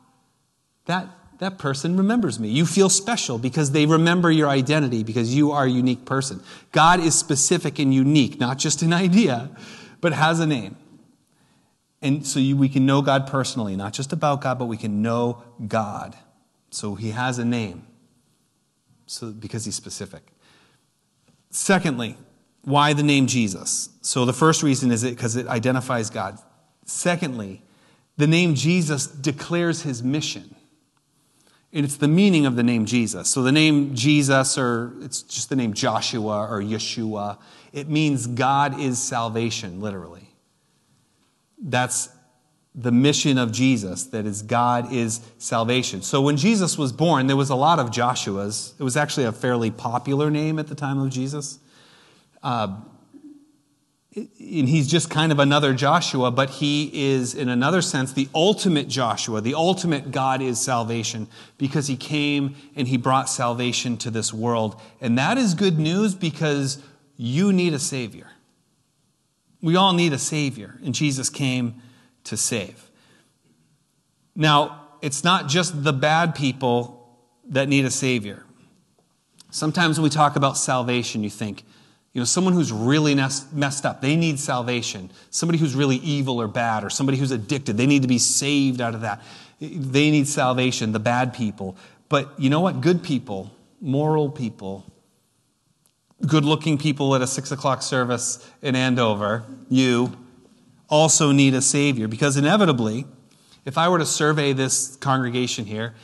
that, 0.85 1.09
that 1.39 1.59
person 1.59 1.97
remembers 1.97 2.39
me. 2.39 2.49
You 2.49 2.67
feel 2.67 2.91
special 2.91 3.39
because 3.39 3.71
they 3.71 3.87
remember 3.87 4.31
your 4.31 4.49
identity 4.49 5.03
because 5.03 5.35
you 5.35 5.53
are 5.53 5.65
a 5.65 5.71
unique 5.71 6.05
person. 6.05 6.43
God 6.71 7.01
is 7.01 7.15
specific 7.15 7.79
and 7.79 7.95
unique, 7.95 8.39
not 8.39 8.59
just 8.59 8.83
an 8.83 8.93
idea, 9.07 9.51
but 10.03 10.13
has 10.13 10.39
a 10.39 10.47
name. 10.47 10.77
And 12.03 12.27
so 12.27 12.39
you, 12.39 12.55
we 12.59 12.69
can 12.69 12.85
know 12.85 13.01
God 13.01 13.27
personally, 13.27 13.75
not 13.75 13.95
just 13.95 14.13
about 14.13 14.43
God, 14.43 14.59
but 14.59 14.67
we 14.67 14.77
can 14.77 15.01
know 15.01 15.43
God. 15.67 16.15
So 16.71 16.95
he 16.97 17.13
has 17.13 17.39
a 17.39 17.45
name 17.45 17.87
so, 19.07 19.31
because 19.31 19.65
he's 19.65 19.75
specific. 19.75 20.23
Secondly, 21.49 22.19
why 22.65 22.93
the 22.93 23.03
name 23.03 23.27
Jesus? 23.27 23.91
So 24.01 24.25
the 24.25 24.33
first 24.33 24.63
reason 24.63 24.91
is 24.91 25.05
it 25.05 25.11
because 25.11 25.37
it 25.37 25.47
identifies 25.47 26.11
God. 26.11 26.39
Secondly, 26.85 27.63
the 28.17 28.27
name 28.27 28.55
Jesus 28.55 29.07
declares 29.07 29.83
his 29.83 30.03
mission. 30.03 30.55
And 31.73 31.85
it's 31.85 31.97
the 31.97 32.09
meaning 32.09 32.47
of 32.47 32.55
the 32.55 32.63
name 32.63 32.87
Jesus. 32.87 33.29
So 33.29 33.43
the 33.43 33.51
name 33.51 33.97
Jesus, 33.97 34.57
or 34.57 34.93
it's 35.01 35.23
just 35.23 35.49
the 35.49 35.57
name 35.57 35.75
Joshua 35.75 36.47
or 36.49 36.63
Yeshua, 36.63 37.39
it 37.73 37.89
means 37.89 38.29
God 38.29 38.79
is 38.79 39.03
salvation, 39.03 39.81
literally. 39.81 40.29
That's 41.61 42.11
the 42.77 42.93
mission 42.93 43.39
of 43.39 43.51
Jesus, 43.51 44.05
that 44.07 44.27
is, 44.27 44.43
God 44.43 44.93
is 44.93 45.21
salvation. 45.39 46.03
So 46.03 46.21
when 46.21 46.37
Jesus 46.37 46.79
was 46.79 46.93
born, 46.93 47.27
there 47.27 47.37
was 47.37 47.51
a 47.51 47.55
lot 47.57 47.79
of 47.79 47.91
Joshuas. 47.91 48.75
It 48.79 48.85
was 48.85 48.97
actually 48.97 49.27
a 49.27 49.33
fairly 49.33 49.71
popular 49.71 50.31
name 50.31 50.59
at 50.59 50.69
the 50.69 50.75
time 50.75 51.01
of 51.01 51.11
Jesus. 51.11 51.59
Uh, 52.45 52.77
and 54.15 54.69
he's 54.69 54.87
just 54.87 55.11
kind 55.11 55.33
of 55.33 55.41
another 55.41 55.75
Joshua, 55.75 56.31
but 56.31 56.49
he 56.49 56.89
is, 56.93 57.35
in 57.35 57.49
another 57.49 57.83
sense, 57.83 58.13
the 58.13 58.29
ultimate 58.33 58.87
Joshua. 58.87 59.41
The 59.41 59.55
ultimate 59.55 60.13
God 60.13 60.41
is 60.41 60.61
salvation 60.61 61.27
because 61.59 61.89
he 61.89 61.97
came 61.97 62.55
and 62.77 62.87
he 62.87 62.97
brought 62.97 63.29
salvation 63.29 63.97
to 63.99 64.11
this 64.11 64.33
world. 64.33 64.81
And 65.01 65.19
that 65.19 65.37
is 65.37 65.55
good 65.55 65.81
news 65.81 66.15
because 66.15 66.81
you 67.17 67.53
need 67.53 67.75
a 67.75 67.79
Savior. 67.81 68.29
We 69.61 69.75
all 69.75 69.95
need 69.95 70.13
a 70.13 70.19
Savior, 70.19 70.79
and 70.85 70.95
Jesus 70.95 71.29
came 71.31 71.83
to 72.25 72.37
save. 72.37 72.91
Now, 74.37 74.89
it's 75.01 75.25
not 75.25 75.49
just 75.49 75.83
the 75.83 75.93
bad 75.93 76.35
people 76.35 77.19
that 77.49 77.69
need 77.69 77.85
a 77.85 77.91
Savior. 77.91 78.45
Sometimes 79.51 79.99
when 79.99 80.05
we 80.05 80.11
talk 80.11 80.37
about 80.37 80.57
salvation, 80.57 81.25
you 81.25 81.31
think, 81.31 81.65
you 82.15 82.21
know, 82.21 82.25
someone 82.25 82.55
who's 82.55 82.71
really 82.71 83.17
messed 83.17 83.85
up, 83.85 84.01
they 84.01 84.15
need 84.15 84.39
salvation. 84.39 85.11
Somebody 85.31 85.59
who's 85.59 85.75
really 85.75 85.97
evil 85.97 86.41
or 86.41 86.47
bad, 86.47 86.85
or 86.85 86.89
somebody 86.89 87.19
who's 87.19 87.33
addicted, 87.33 87.77
they 87.77 87.87
need 87.87 88.03
to 88.03 88.09
be 88.09 88.19
saved 88.19 88.81
out 88.81 88.95
of 88.95 89.01
that. 89.01 89.21
They 89.61 90.13
need 90.13 90.29
salvation, 90.29 90.93
the 90.93 91.01
bad 91.01 91.35
people. 91.35 91.77
But 92.09 92.33
you 92.39 92.51
know 92.51 92.61
what? 92.61 92.81
Good 92.81 93.03
people, 93.03 93.51
moral 93.81 94.31
people, 94.31 94.87
good 96.25 96.45
looking 96.45 96.79
people 96.79 97.17
at 97.17 97.21
a 97.21 97.27
six 97.27 97.51
o'clock 97.51 97.83
service 97.83 98.49
in 98.63 98.77
Andover, 98.77 99.45
you 99.69 100.17
also 100.89 101.33
need 101.33 101.55
a 101.55 101.63
Savior. 101.63 102.07
Because 102.07 102.37
inevitably, 102.37 103.07
if 103.65 103.77
I 103.77 103.89
were 103.89 103.99
to 103.99 104.07
survey 104.07 104.53
this 104.53 104.95
congregation 104.97 105.65
here 105.65 105.95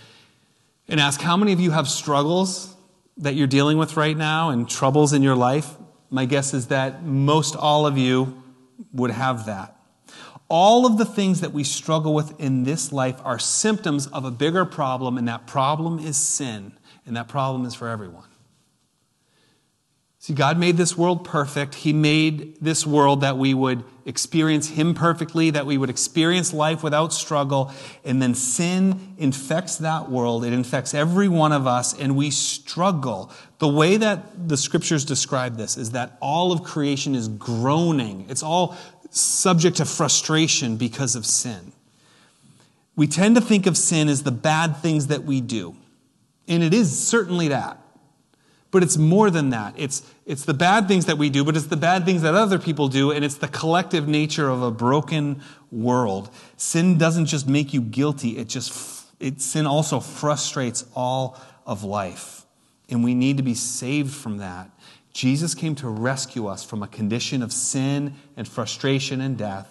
and 0.88 0.98
ask 0.98 1.20
how 1.20 1.36
many 1.36 1.52
of 1.52 1.60
you 1.60 1.70
have 1.70 1.88
struggles 1.88 2.74
that 3.18 3.36
you're 3.36 3.46
dealing 3.46 3.78
with 3.78 3.96
right 3.96 4.16
now 4.16 4.50
and 4.50 4.68
troubles 4.68 5.12
in 5.12 5.22
your 5.22 5.36
life, 5.36 5.76
my 6.10 6.24
guess 6.24 6.52
is 6.54 6.66
that 6.66 7.02
most 7.04 7.56
all 7.56 7.86
of 7.86 7.96
you 7.96 8.42
would 8.92 9.10
have 9.10 9.46
that. 9.46 9.76
all 10.48 10.84
of 10.84 10.98
the 10.98 11.04
things 11.04 11.40
that 11.42 11.52
we 11.52 11.62
struggle 11.62 12.12
with 12.12 12.38
in 12.40 12.64
this 12.64 12.92
life 12.92 13.20
are 13.24 13.38
symptoms 13.38 14.08
of 14.08 14.24
a 14.24 14.30
bigger 14.32 14.64
problem, 14.64 15.16
and 15.16 15.28
that 15.28 15.46
problem 15.46 15.98
is 16.00 16.16
sin, 16.16 16.72
and 17.06 17.16
that 17.16 17.28
problem 17.28 17.64
is 17.64 17.74
for 17.74 17.88
everyone. 17.88 18.29
See, 20.22 20.34
God 20.34 20.58
made 20.58 20.76
this 20.76 20.98
world 20.98 21.24
perfect. 21.24 21.76
He 21.76 21.94
made 21.94 22.56
this 22.60 22.86
world 22.86 23.22
that 23.22 23.38
we 23.38 23.54
would 23.54 23.82
experience 24.04 24.68
Him 24.68 24.92
perfectly, 24.92 25.48
that 25.48 25.64
we 25.64 25.78
would 25.78 25.88
experience 25.88 26.52
life 26.52 26.82
without 26.82 27.14
struggle. 27.14 27.72
And 28.04 28.20
then 28.20 28.34
sin 28.34 29.14
infects 29.16 29.76
that 29.78 30.10
world. 30.10 30.44
It 30.44 30.52
infects 30.52 30.92
every 30.92 31.26
one 31.26 31.52
of 31.52 31.66
us, 31.66 31.98
and 31.98 32.16
we 32.16 32.30
struggle. 32.30 33.32
The 33.60 33.68
way 33.68 33.96
that 33.96 34.46
the 34.46 34.58
scriptures 34.58 35.06
describe 35.06 35.56
this 35.56 35.78
is 35.78 35.92
that 35.92 36.18
all 36.20 36.52
of 36.52 36.64
creation 36.64 37.14
is 37.14 37.26
groaning, 37.26 38.26
it's 38.28 38.42
all 38.42 38.76
subject 39.08 39.78
to 39.78 39.86
frustration 39.86 40.76
because 40.76 41.16
of 41.16 41.24
sin. 41.24 41.72
We 42.94 43.06
tend 43.06 43.36
to 43.36 43.40
think 43.40 43.66
of 43.66 43.74
sin 43.74 44.10
as 44.10 44.22
the 44.22 44.30
bad 44.30 44.76
things 44.76 45.06
that 45.06 45.24
we 45.24 45.40
do, 45.40 45.76
and 46.46 46.62
it 46.62 46.74
is 46.74 47.08
certainly 47.08 47.48
that. 47.48 47.78
But 48.70 48.82
it's 48.84 48.96
more 48.96 49.30
than 49.30 49.50
that. 49.50 49.74
It's, 49.76 50.02
it's 50.26 50.44
the 50.44 50.54
bad 50.54 50.86
things 50.86 51.06
that 51.06 51.18
we 51.18 51.28
do, 51.28 51.44
but 51.44 51.56
it's 51.56 51.66
the 51.66 51.76
bad 51.76 52.04
things 52.04 52.22
that 52.22 52.34
other 52.34 52.58
people 52.58 52.88
do, 52.88 53.10
and 53.10 53.24
it's 53.24 53.36
the 53.36 53.48
collective 53.48 54.06
nature 54.06 54.48
of 54.48 54.62
a 54.62 54.70
broken 54.70 55.42
world. 55.72 56.30
Sin 56.56 56.96
doesn't 56.96 57.26
just 57.26 57.48
make 57.48 57.74
you 57.74 57.80
guilty, 57.80 58.38
it 58.38 58.48
just, 58.48 59.06
it, 59.18 59.40
sin 59.40 59.66
also 59.66 59.98
frustrates 59.98 60.84
all 60.94 61.40
of 61.66 61.82
life. 61.82 62.46
And 62.88 63.02
we 63.02 63.14
need 63.14 63.36
to 63.38 63.42
be 63.42 63.54
saved 63.54 64.14
from 64.14 64.38
that. 64.38 64.70
Jesus 65.12 65.54
came 65.54 65.74
to 65.76 65.88
rescue 65.88 66.46
us 66.46 66.64
from 66.64 66.82
a 66.82 66.88
condition 66.88 67.42
of 67.42 67.52
sin 67.52 68.14
and 68.36 68.46
frustration 68.46 69.20
and 69.20 69.36
death 69.36 69.68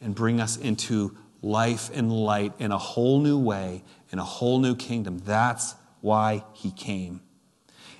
and 0.00 0.14
bring 0.14 0.40
us 0.40 0.56
into 0.56 1.16
life 1.42 1.90
and 1.94 2.12
light 2.12 2.52
in 2.58 2.72
a 2.72 2.78
whole 2.78 3.20
new 3.20 3.38
way, 3.38 3.82
in 4.12 4.18
a 4.18 4.24
whole 4.24 4.58
new 4.58 4.74
kingdom. 4.76 5.18
That's 5.18 5.74
why 6.00 6.44
he 6.52 6.70
came. 6.70 7.20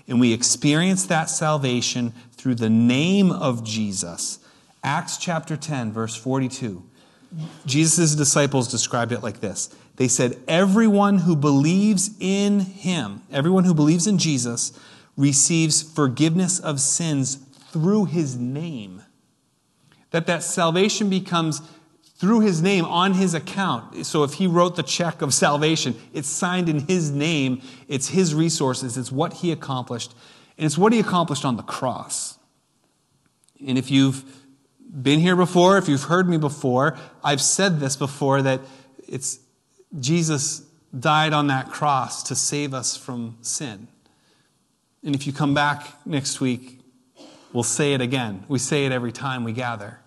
And 0.07 0.21
we 0.21 0.33
experience 0.33 1.07
that 1.07 1.31
salvation 1.31 2.13
through 2.33 2.57
the 2.57 2.71
name 2.71 3.33
of 3.33 3.65
Jesus. 3.65 4.39
Acts 4.83 5.17
chapter 5.17 5.57
10, 5.57 5.93
verse 5.93 6.15
42. 6.15 6.83
Jesus' 7.67 8.15
disciples 8.15 8.71
described 8.71 9.13
it 9.13 9.23
like 9.23 9.41
this 9.41 9.75
They 9.97 10.09
said, 10.09 10.39
Everyone 10.47 11.19
who 11.19 11.35
believes 11.35 12.11
in 12.21 12.61
him, 12.61 13.23
everyone 13.33 13.65
who 13.65 13.75
believes 13.75 14.07
in 14.07 14.19
Jesus, 14.19 14.79
receives 15.17 15.83
forgiveness 15.83 16.59
of 16.59 16.81
sins 16.81 17.37
through 17.71 18.07
his 18.07 18.37
name. 18.37 19.03
That 20.11 20.27
that 20.27 20.43
salvation 20.43 21.09
becomes 21.11 21.61
through 22.17 22.41
his 22.41 22.63
name 22.63 22.85
on 22.85 23.15
his 23.15 23.35
account. 23.35 24.07
So 24.07 24.23
if 24.23 24.35
he 24.35 24.47
wrote 24.47 24.77
the 24.77 24.83
check 24.83 25.21
of 25.21 25.35
salvation, 25.35 25.95
it's 26.13 26.29
signed 26.29 26.69
in 26.69 26.81
his 26.87 27.11
name, 27.11 27.61
it's 27.89 28.09
his 28.09 28.35
resources, 28.35 28.97
it's 28.97 29.11
what 29.11 29.35
he 29.35 29.51
accomplished, 29.51 30.15
and 30.57 30.65
it's 30.65 30.79
what 30.79 30.93
he 30.93 31.01
accomplished 31.01 31.45
on 31.45 31.57
the 31.57 31.63
cross. 31.63 32.39
And 33.67 33.77
if 33.77 33.91
you've 33.91 34.25
been 35.03 35.19
here 35.19 35.35
before, 35.35 35.77
if 35.77 35.89
you've 35.89 36.05
heard 36.05 36.29
me 36.29 36.39
before, 36.39 36.97
I've 37.23 37.41
said 37.41 37.81
this 37.81 37.97
before 37.97 38.43
that 38.43 38.61
it's 39.09 39.41
Jesus 39.99 40.63
died 40.97 41.33
on 41.33 41.49
that 41.49 41.71
cross 41.71 42.23
to 42.25 42.37
save 42.37 42.75
us 42.75 42.97
from 42.97 43.37
sin. 43.41 43.89
And 45.03 45.15
if 45.15 45.27
you 45.27 45.33
come 45.33 45.53
back 45.53 46.07
next 46.07 46.41
week, 46.41 46.81
we'll 47.53 47.63
say 47.65 47.93
it 47.95 48.01
again. 48.01 48.45
We 48.49 48.59
say 48.59 48.87
it 48.87 48.93
every 48.93 49.13
time 49.13 49.45
we 49.45 49.53
gather. 49.53 49.99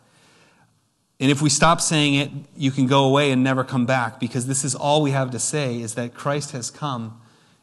And 1.20 1.32
if 1.32 1.42
we 1.42 1.50
stop 1.50 1.82
saying 1.82 2.14
it, 2.14 2.32
you 2.56 2.70
can 2.70 2.86
go 2.86 3.06
away 3.06 3.32
and 3.32 3.44
never 3.44 3.64
come 3.64 3.86
back 3.86 4.20
because 4.20 4.46
this 4.46 4.64
is 4.64 4.76
all 4.76 5.02
we 5.02 5.12
have 5.12 5.32
to 5.32 5.40
say 5.40 5.82
is 5.82 5.96
that 5.96 6.14
Christ 6.14 6.52
has 6.52 6.70
come 6.70 7.20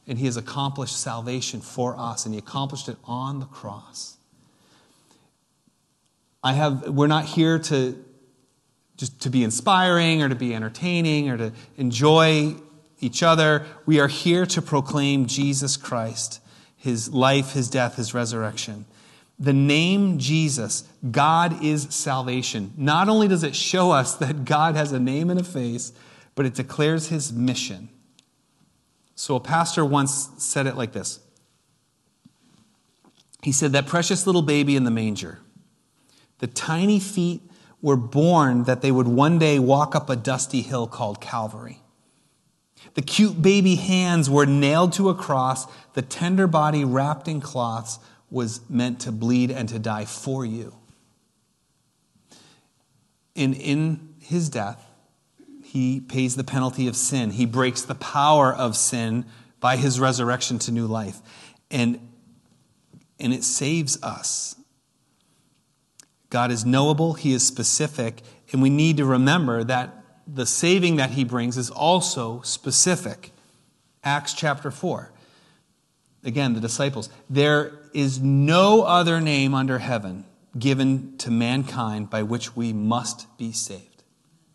and 0.06 0.18
he 0.18 0.26
has 0.26 0.37
accomplished 0.37 1.00
salvation 1.00 1.61
for 1.61 1.96
us 1.96 2.26
and 2.26 2.34
he 2.34 2.38
accomplished 2.38 2.88
it 2.88 2.96
on 3.04 3.38
the 3.38 3.46
cross. 3.46 4.16
I 6.42 6.52
have 6.52 6.88
we're 6.88 7.06
not 7.06 7.25
here 7.25 7.58
to 7.58 8.04
just 8.96 9.20
to 9.23 9.30
be 9.30 9.42
inspiring 9.42 10.23
or 10.23 10.28
to 10.28 10.34
be 10.34 10.54
entertaining 10.54 11.30
or 11.30 11.37
to 11.38 11.52
enjoy 11.76 12.54
each 13.00 13.23
other. 13.23 13.66
We 13.87 14.00
are 14.00 14.08
here 14.08 14.46
to 14.46 14.62
proclaim 14.62 15.26
Jesus 15.26 15.76
Christ, 15.76 16.40
his 16.76 17.12
life, 17.12 17.52
his 17.52 17.70
death, 17.70 17.96
his 17.96 18.14
resurrection. 18.14 18.84
The 19.38 19.52
name 19.52 20.18
Jesus, 20.18 20.84
God 21.10 21.62
is 21.62 21.88
salvation. 21.90 22.72
Not 22.76 23.08
only 23.08 23.26
does 23.26 23.42
it 23.42 23.56
show 23.56 23.90
us 23.90 24.14
that 24.16 24.44
God 24.44 24.76
has 24.76 24.92
a 24.92 25.00
name 25.00 25.28
and 25.28 25.40
a 25.40 25.44
face, 25.44 25.92
but 26.34 26.46
it 26.46 26.54
declares 26.54 27.08
his 27.08 27.32
mission. 27.32 27.88
So 29.16 29.36
a 29.36 29.40
pastor 29.40 29.84
once 29.84 30.30
said 30.38 30.66
it 30.66 30.76
like 30.76 30.92
this 30.92 31.20
He 33.42 33.52
said, 33.52 33.72
That 33.72 33.86
precious 33.86 34.26
little 34.26 34.42
baby 34.42 34.76
in 34.76 34.84
the 34.84 34.90
manger, 34.90 35.40
the 36.38 36.46
tiny 36.46 37.00
feet 37.00 37.42
were 37.82 37.96
born 37.96 38.64
that 38.64 38.82
they 38.82 38.90
would 38.90 39.08
one 39.08 39.38
day 39.38 39.58
walk 39.58 39.94
up 39.94 40.08
a 40.08 40.16
dusty 40.16 40.62
hill 40.62 40.86
called 40.86 41.20
Calvary. 41.20 41.80
The 42.94 43.02
cute 43.02 43.42
baby 43.42 43.74
hands 43.74 44.30
were 44.30 44.46
nailed 44.46 44.92
to 44.94 45.08
a 45.08 45.14
cross, 45.14 45.66
the 45.94 46.02
tender 46.02 46.46
body 46.46 46.84
wrapped 46.84 47.28
in 47.28 47.40
cloths 47.40 47.98
was 48.34 48.68
meant 48.68 49.00
to 49.00 49.12
bleed 49.12 49.52
and 49.52 49.68
to 49.68 49.78
die 49.78 50.04
for 50.04 50.44
you. 50.44 50.74
And 53.36 53.54
in 53.54 54.16
his 54.18 54.48
death, 54.48 54.84
he 55.62 56.00
pays 56.00 56.34
the 56.34 56.42
penalty 56.42 56.88
of 56.88 56.96
sin. 56.96 57.30
He 57.30 57.46
breaks 57.46 57.82
the 57.82 57.94
power 57.94 58.52
of 58.52 58.76
sin 58.76 59.24
by 59.60 59.76
his 59.76 60.00
resurrection 60.00 60.58
to 60.60 60.72
new 60.72 60.86
life. 60.88 61.20
And, 61.70 62.00
and 63.20 63.32
it 63.32 63.44
saves 63.44 64.02
us. 64.02 64.56
God 66.28 66.50
is 66.50 66.66
knowable, 66.66 67.14
he 67.14 67.32
is 67.32 67.46
specific, 67.46 68.22
and 68.50 68.60
we 68.60 68.68
need 68.68 68.96
to 68.96 69.04
remember 69.04 69.62
that 69.62 70.04
the 70.26 70.46
saving 70.46 70.96
that 70.96 71.10
he 71.10 71.22
brings 71.22 71.56
is 71.56 71.70
also 71.70 72.40
specific. 72.42 73.30
Acts 74.02 74.34
chapter 74.34 74.72
4. 74.72 75.12
Again, 76.24 76.54
the 76.54 76.60
disciples. 76.60 77.08
There 77.30 77.83
is 77.94 78.20
no 78.20 78.82
other 78.82 79.20
name 79.20 79.54
under 79.54 79.78
heaven 79.78 80.24
given 80.58 81.16
to 81.18 81.30
mankind 81.30 82.10
by 82.10 82.22
which 82.22 82.54
we 82.54 82.72
must 82.72 83.26
be 83.38 83.52
saved. 83.52 84.02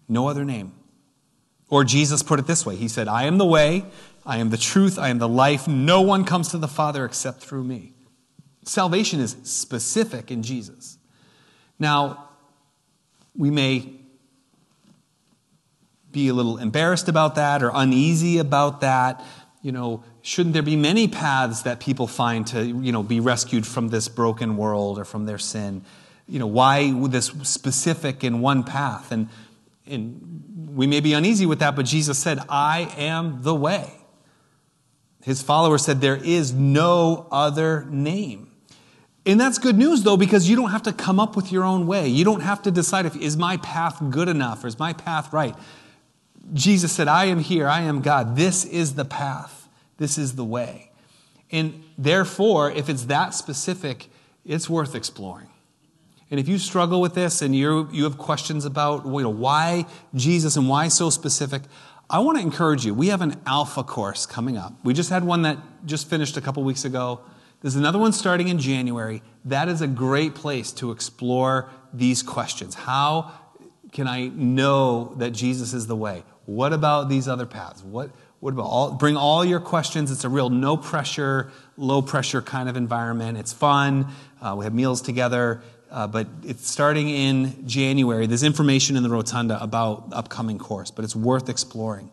No 0.08 0.28
other 0.28 0.46
name. 0.46 0.74
Or 1.70 1.84
Jesus 1.84 2.24
put 2.24 2.40
it 2.40 2.48
this 2.48 2.66
way 2.66 2.76
He 2.76 2.88
said, 2.88 3.08
I 3.08 3.24
am 3.24 3.38
the 3.38 3.46
way, 3.46 3.86
I 4.26 4.38
am 4.38 4.50
the 4.50 4.58
truth, 4.58 5.00
I 5.00 5.10
am 5.10 5.20
the 5.20 5.28
life. 5.28 5.68
No 5.68 6.02
one 6.02 6.26
comes 6.26 6.50
to 6.50 6.58
the 6.58 6.68
Father 6.68 7.06
except 7.06 7.42
through 7.42 7.64
me. 7.64 7.94
Salvation 8.66 9.20
is 9.20 9.36
specific 9.44 10.30
in 10.30 10.44
Jesus. 10.44 10.98
Now, 11.80 12.30
we 13.36 13.50
may 13.50 13.94
be 16.12 16.28
a 16.28 16.34
little 16.34 16.58
embarrassed 16.58 17.08
about 17.08 17.36
that 17.36 17.64
or 17.64 17.72
uneasy 17.74 18.40
about 18.40 18.82
that. 18.82 19.24
You 19.62 19.74
know, 19.74 20.04
shouldn't 20.22 20.54
there 20.54 20.64
be 20.64 20.76
many 20.76 21.08
paths 21.08 21.64
that 21.64 21.80
people 21.80 22.08
find 22.08 22.48
to 22.48 22.64
you 22.66 22.92
know, 22.92 23.04
be 23.04 23.20
rescued 23.20 23.68
from 23.68 23.90
this 23.90 24.08
broken 24.08 24.56
world 24.56 24.98
or 24.98 25.06
from 25.06 25.26
their 25.26 25.38
sin? 25.38 25.84
You 26.28 26.40
know, 26.40 26.48
why 26.48 26.92
this 27.08 27.26
specific 27.44 28.24
in 28.24 28.40
one 28.40 28.64
path? 28.64 29.12
And, 29.12 29.28
and 29.86 30.72
we 30.74 30.88
may 30.88 31.02
be 31.02 31.14
uneasy 31.14 31.46
with 31.46 31.60
that, 31.60 31.76
but 31.76 31.86
Jesus 31.86 32.18
said, 32.18 32.40
I 32.48 32.94
am 32.98 33.42
the 33.42 33.56
way. 33.56 33.92
His 35.24 35.42
followers 35.42 35.84
said, 35.84 36.00
There 36.00 36.16
is 36.16 36.54
no 36.54 37.28
other 37.32 37.86
name. 37.90 38.52
And 39.26 39.40
that's 39.40 39.58
good 39.58 39.78
news, 39.78 40.04
though, 40.04 40.18
because 40.18 40.50
you 40.50 40.56
don't 40.56 40.72
have 40.72 40.84
to 40.84 40.94
come 40.94 41.20
up 41.20 41.36
with 41.36 41.52
your 41.52 41.64
own 41.64 41.86
way. 41.86 42.08
You 42.08 42.24
don't 42.24 42.40
have 42.42 42.62
to 42.64 42.72
decide 42.72 43.06
if 43.06 43.16
is 43.18 43.36
my 43.36 43.58
path 43.58 44.02
good 44.10 44.30
enough 44.30 44.64
or 44.64 44.68
is 44.68 44.80
my 44.80 44.94
path 44.94 45.34
right. 45.34 45.56
Jesus 46.54 46.92
said, 46.92 47.08
I 47.08 47.26
am 47.26 47.40
here, 47.40 47.68
I 47.68 47.82
am 47.82 48.02
God. 48.02 48.36
This 48.36 48.66
is 48.66 48.96
the 48.96 49.06
path. 49.06 49.68
This 49.98 50.18
is 50.18 50.36
the 50.36 50.46
way. 50.46 50.92
And 51.52 51.84
therefore, 51.98 52.72
if 52.72 52.90
it's 52.90 53.06
that 53.06 53.34
specific, 53.34 54.10
it's 54.46 54.70
worth 54.70 54.96
exploring. 54.96 55.50
And 56.32 56.40
if 56.40 56.48
you 56.48 56.58
struggle 56.58 57.02
with 57.02 57.16
this 57.16 57.42
and 57.42 57.56
you 57.56 57.90
you 57.92 58.04
have 58.04 58.18
questions 58.18 58.66
about 58.66 59.06
you 59.06 59.22
know, 59.22 59.30
why 59.30 59.86
Jesus 60.14 60.58
and 60.58 60.70
why 60.70 60.88
so 60.88 61.10
specific, 61.10 61.64
I 62.10 62.20
want 62.20 62.38
to 62.38 62.44
encourage 62.44 62.86
you. 62.86 62.94
We 62.94 63.08
have 63.08 63.22
an 63.22 63.40
alpha 63.46 63.84
course 63.84 64.26
coming 64.26 64.58
up. 64.58 64.74
We 64.84 64.94
just 64.94 65.10
had 65.10 65.24
one 65.24 65.42
that 65.44 65.58
just 65.86 66.10
finished 66.10 66.38
a 66.38 66.42
couple 66.42 66.64
weeks 66.64 66.86
ago. 66.86 67.22
There's 67.62 67.76
another 67.76 68.00
one 68.00 68.14
starting 68.14 68.48
in 68.48 68.58
January. 68.60 69.22
That 69.46 69.68
is 69.68 69.82
a 69.82 69.88
great 69.88 70.34
place 70.34 70.72
to 70.74 70.92
explore 70.92 71.70
these 71.94 72.24
questions. 72.24 72.74
How 72.74 73.32
can 73.92 74.08
I 74.08 74.28
know 74.28 75.14
that 75.18 75.32
Jesus 75.32 75.74
is 75.74 75.88
the 75.88 75.96
way? 75.96 76.24
What 76.46 76.74
about 76.74 77.10
these 77.10 77.28
other 77.28 77.46
paths? 77.46 77.84
What, 77.84 78.12
what 78.40 78.54
about 78.54 78.66
all, 78.66 78.92
bring 78.92 79.18
all 79.18 79.44
your 79.44 79.60
questions? 79.60 80.12
It's 80.12 80.24
a 80.24 80.30
real 80.30 80.50
no 80.50 80.78
pressure, 80.78 81.52
low 81.78 82.02
pressure 82.02 82.42
kind 82.42 82.70
of 82.70 82.78
environment. 82.78 83.38
It's 83.38 83.54
fun. 83.54 84.08
Uh, 84.42 84.56
we 84.58 84.66
have 84.66 84.74
meals 84.74 85.02
together. 85.02 85.62
uh, 85.92 86.08
but 86.08 86.28
it's 86.44 86.70
starting 86.70 87.10
in 87.10 87.68
January. 87.68 88.28
There's 88.28 88.44
information 88.44 88.96
in 88.96 89.04
the 89.04 89.10
rotunda 89.10 89.62
about 89.62 90.12
the 90.12 90.18
upcoming 90.18 90.60
course, 90.60 90.92
but 90.92 91.04
it's 91.04 91.16
worth 91.16 91.50
exploring. 91.50 92.12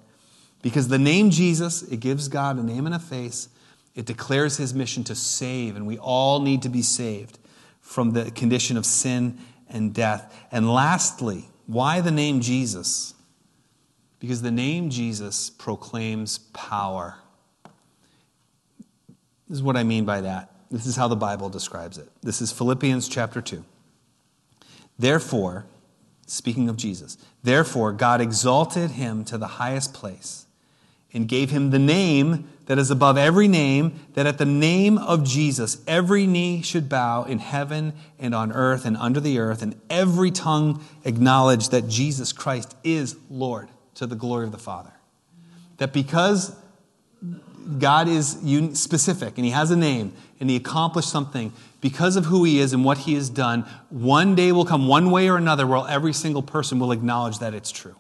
Because 0.63 0.89
the 0.89 0.99
name 0.99 1.31
Jesus, 1.31 1.83
it 1.83 2.01
gives 2.01 2.29
God 2.29 2.57
a 2.57 2.63
name 2.63 2.87
and 2.87 2.95
a 2.95 2.99
face. 2.99 3.49
It 3.95 4.07
declares 4.07 4.57
his 4.57 4.75
mission 4.75 5.05
to 5.05 5.15
save, 5.15 5.77
and 5.77 5.87
we 5.87 5.99
all 5.99 6.41
need 6.41 6.63
to 6.63 6.69
be 6.69 6.83
saved 6.83 7.39
from 7.81 8.13
the 8.13 8.31
condition 8.31 8.77
of 8.77 8.87
sin 8.87 9.39
and 9.69 9.95
death. 9.95 10.35
And 10.51 10.73
lastly, 10.73 11.49
why 11.67 12.01
the 12.01 12.11
name 12.11 12.41
Jesus? 12.41 13.15
Because 14.19 14.43
the 14.43 14.51
name 14.51 14.91
Jesus 14.91 15.51
proclaims 15.51 16.39
power. 16.39 17.17
This 19.49 19.59
is 19.59 19.63
what 19.63 19.77
I 19.77 19.85
mean 19.85 20.05
by 20.05 20.23
that. 20.23 20.51
This 20.71 20.87
is 20.87 20.97
how 20.97 21.09
the 21.09 21.17
Bible 21.17 21.49
describes 21.49 21.99
it. 21.99 22.09
This 22.23 22.41
is 22.41 22.51
Philippians 22.51 23.09
chapter 23.09 23.41
2. 23.41 23.65
Therefore, 24.99 25.67
speaking 26.27 26.69
of 26.69 26.77
Jesus, 26.77 27.19
therefore 27.43 27.93
God 27.93 28.21
exalted 28.21 28.93
him 28.93 29.25
to 29.27 29.39
the 29.39 29.47
highest 29.47 29.95
place 29.95 30.46
and 31.13 31.29
gave 31.29 31.51
him 31.51 31.71
the 31.71 31.79
name 31.79 32.49
that 32.67 32.79
is 32.79 32.91
above 32.91 33.17
every 33.17 33.49
name, 33.49 33.99
that 34.15 34.27
at 34.27 34.39
the 34.39 34.45
name 34.45 34.99
of 34.99 35.25
Jesus 35.25 35.83
every 35.87 36.27
knee 36.27 36.63
should 36.63 36.89
bow 36.89 37.23
in 37.23 37.39
heaven 37.39 37.93
and 38.19 38.35
on 38.35 38.53
earth 38.53 38.85
and 38.85 38.97
under 38.97 39.21
the 39.21 39.39
earth, 39.39 39.63
and 39.63 39.81
every 39.89 40.31
tongue 40.31 40.85
acknowledge 41.05 41.69
that 41.69 41.89
Jesus 41.89 42.33
Christ 42.33 42.77
is 42.83 43.17
Lord 43.31 43.69
to 43.95 44.07
the 44.07 44.17
glory 44.17 44.45
of 44.45 44.53
the 44.53 44.59
Father. 44.59 44.93
That 45.79 45.93
because 45.93 46.57
God 47.79 48.09
is 48.09 48.39
specific 48.75 49.39
and 49.39 49.45
He 49.45 49.53
has 49.53 49.71
a 49.71 49.77
name 49.77 50.13
and 50.41 50.51
He 50.51 50.57
accomplished 50.57 51.11
something 51.11 51.53
because 51.81 52.17
of 52.17 52.25
who 52.27 52.43
He 52.43 52.59
is 52.59 52.73
and 52.73 52.85
what 52.85 52.99
He 52.99 53.15
has 53.15 53.31
done, 53.31 53.65
one 53.91 54.35
day 54.35 54.51
will 54.51 54.65
come, 54.65 54.89
one 54.89 55.13
way 55.13 55.29
or 55.29 55.37
another, 55.37 55.67
where 55.67 55.89
every 55.89 56.13
single 56.13 56.43
person 56.43 56.81
will 56.81 56.91
acknowledge 56.91 57.39
that 57.39 57.55
it's 57.55 57.71
true 57.71 57.95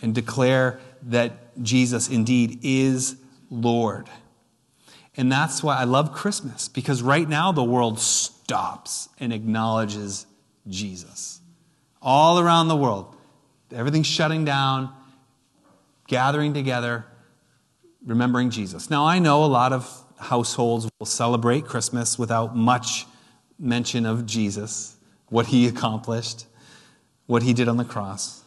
and 0.00 0.14
declare 0.14 0.80
that 1.02 1.62
Jesus 1.62 2.08
indeed 2.08 2.60
is 2.62 3.16
Lord. 3.50 4.08
And 5.16 5.32
that's 5.32 5.62
why 5.62 5.76
I 5.78 5.84
love 5.84 6.12
Christmas, 6.12 6.68
because 6.68 7.02
right 7.02 7.28
now 7.28 7.52
the 7.52 7.64
world 7.64 7.98
stops 7.98 9.08
and 9.18 9.32
acknowledges 9.32 10.26
Jesus. 10.68 11.40
All 12.02 12.38
around 12.38 12.68
the 12.68 12.76
world, 12.76 13.16
everything's 13.72 14.06
shutting 14.06 14.44
down, 14.44 14.92
gathering 16.06 16.52
together, 16.52 17.06
remembering 18.04 18.50
Jesus. 18.50 18.90
Now, 18.90 19.06
I 19.06 19.18
know 19.18 19.44
a 19.44 19.46
lot 19.46 19.72
of 19.72 20.04
households 20.18 20.88
will 20.98 21.06
celebrate 21.06 21.64
Christmas 21.64 22.18
without 22.18 22.54
much 22.54 23.06
mention 23.58 24.06
of 24.06 24.26
Jesus, 24.26 24.96
what 25.28 25.46
he 25.46 25.66
accomplished, 25.66 26.46
what 27.26 27.42
he 27.42 27.52
did 27.52 27.68
on 27.68 27.76
the 27.78 27.84
cross. 27.84 28.42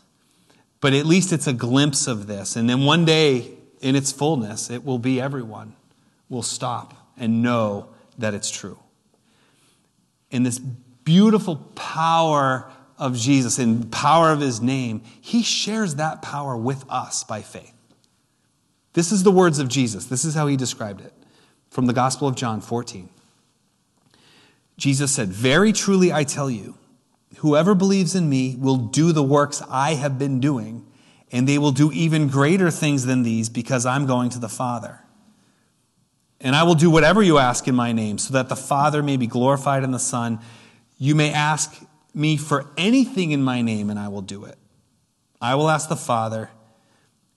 But 0.81 0.93
at 0.93 1.05
least 1.05 1.33
it's 1.33 1.47
a 1.47 1.53
glimpse 1.53 2.07
of 2.07 2.27
this. 2.27 2.55
And 2.55 2.69
then 2.69 2.85
one 2.85 3.05
day, 3.05 3.51
in 3.81 3.95
its 3.95 4.11
fullness, 4.11 4.69
it 4.69 4.85
will 4.85 4.99
be 4.99 5.19
everyone 5.19 5.75
will 6.29 6.43
stop 6.43 6.93
and 7.17 7.41
know 7.41 7.89
that 8.17 8.33
it's 8.33 8.49
true. 8.49 8.79
In 10.31 10.43
this 10.43 10.59
beautiful 10.59 11.57
power 11.75 12.71
of 12.97 13.17
Jesus 13.17 13.57
and 13.57 13.91
power 13.91 14.31
of 14.31 14.41
his 14.41 14.61
name, 14.61 15.01
he 15.19 15.41
shares 15.41 15.95
that 15.95 16.21
power 16.21 16.55
with 16.55 16.83
us 16.89 17.23
by 17.23 17.41
faith. 17.41 17.73
This 18.93 19.11
is 19.11 19.23
the 19.23 19.31
words 19.31 19.59
of 19.59 19.69
Jesus. 19.69 20.05
This 20.05 20.25
is 20.25 20.35
how 20.35 20.47
he 20.47 20.57
described 20.57 21.01
it 21.01 21.13
from 21.69 21.85
the 21.85 21.93
Gospel 21.93 22.27
of 22.27 22.35
John 22.35 22.61
14. 22.61 23.09
Jesus 24.77 25.11
said, 25.11 25.29
Very 25.29 25.73
truly 25.73 26.11
I 26.11 26.23
tell 26.23 26.49
you, 26.49 26.75
whoever 27.37 27.75
believes 27.75 28.15
in 28.15 28.29
me 28.29 28.55
will 28.57 28.77
do 28.77 29.11
the 29.11 29.23
works 29.23 29.61
I 29.69 29.93
have 29.93 30.17
been 30.19 30.39
doing 30.39 30.85
and 31.31 31.47
they 31.47 31.57
will 31.57 31.71
do 31.71 31.91
even 31.91 32.27
greater 32.27 32.71
things 32.71 33.05
than 33.05 33.23
these 33.23 33.49
because 33.49 33.85
I'm 33.85 34.05
going 34.05 34.29
to 34.31 34.39
the 34.39 34.49
Father. 34.49 35.01
And 36.41 36.55
I 36.55 36.63
will 36.63 36.75
do 36.75 36.89
whatever 36.89 37.21
you 37.21 37.37
ask 37.37 37.67
in 37.67 37.75
my 37.75 37.91
name, 37.91 38.17
so 38.17 38.33
that 38.33 38.49
the 38.49 38.55
Father 38.55 39.03
may 39.03 39.17
be 39.17 39.27
glorified 39.27 39.83
in 39.83 39.91
the 39.91 39.99
Son. 39.99 40.39
You 40.97 41.13
may 41.13 41.33
ask 41.33 41.83
me 42.13 42.37
for 42.37 42.65
anything 42.77 43.31
in 43.31 43.43
my 43.43 43.61
name, 43.61 43.89
and 43.89 43.99
I 43.99 44.07
will 44.07 44.21
do 44.21 44.45
it. 44.45 44.57
I 45.41 45.55
will 45.55 45.69
ask 45.69 45.89
the 45.89 45.95
Father, 45.95 46.49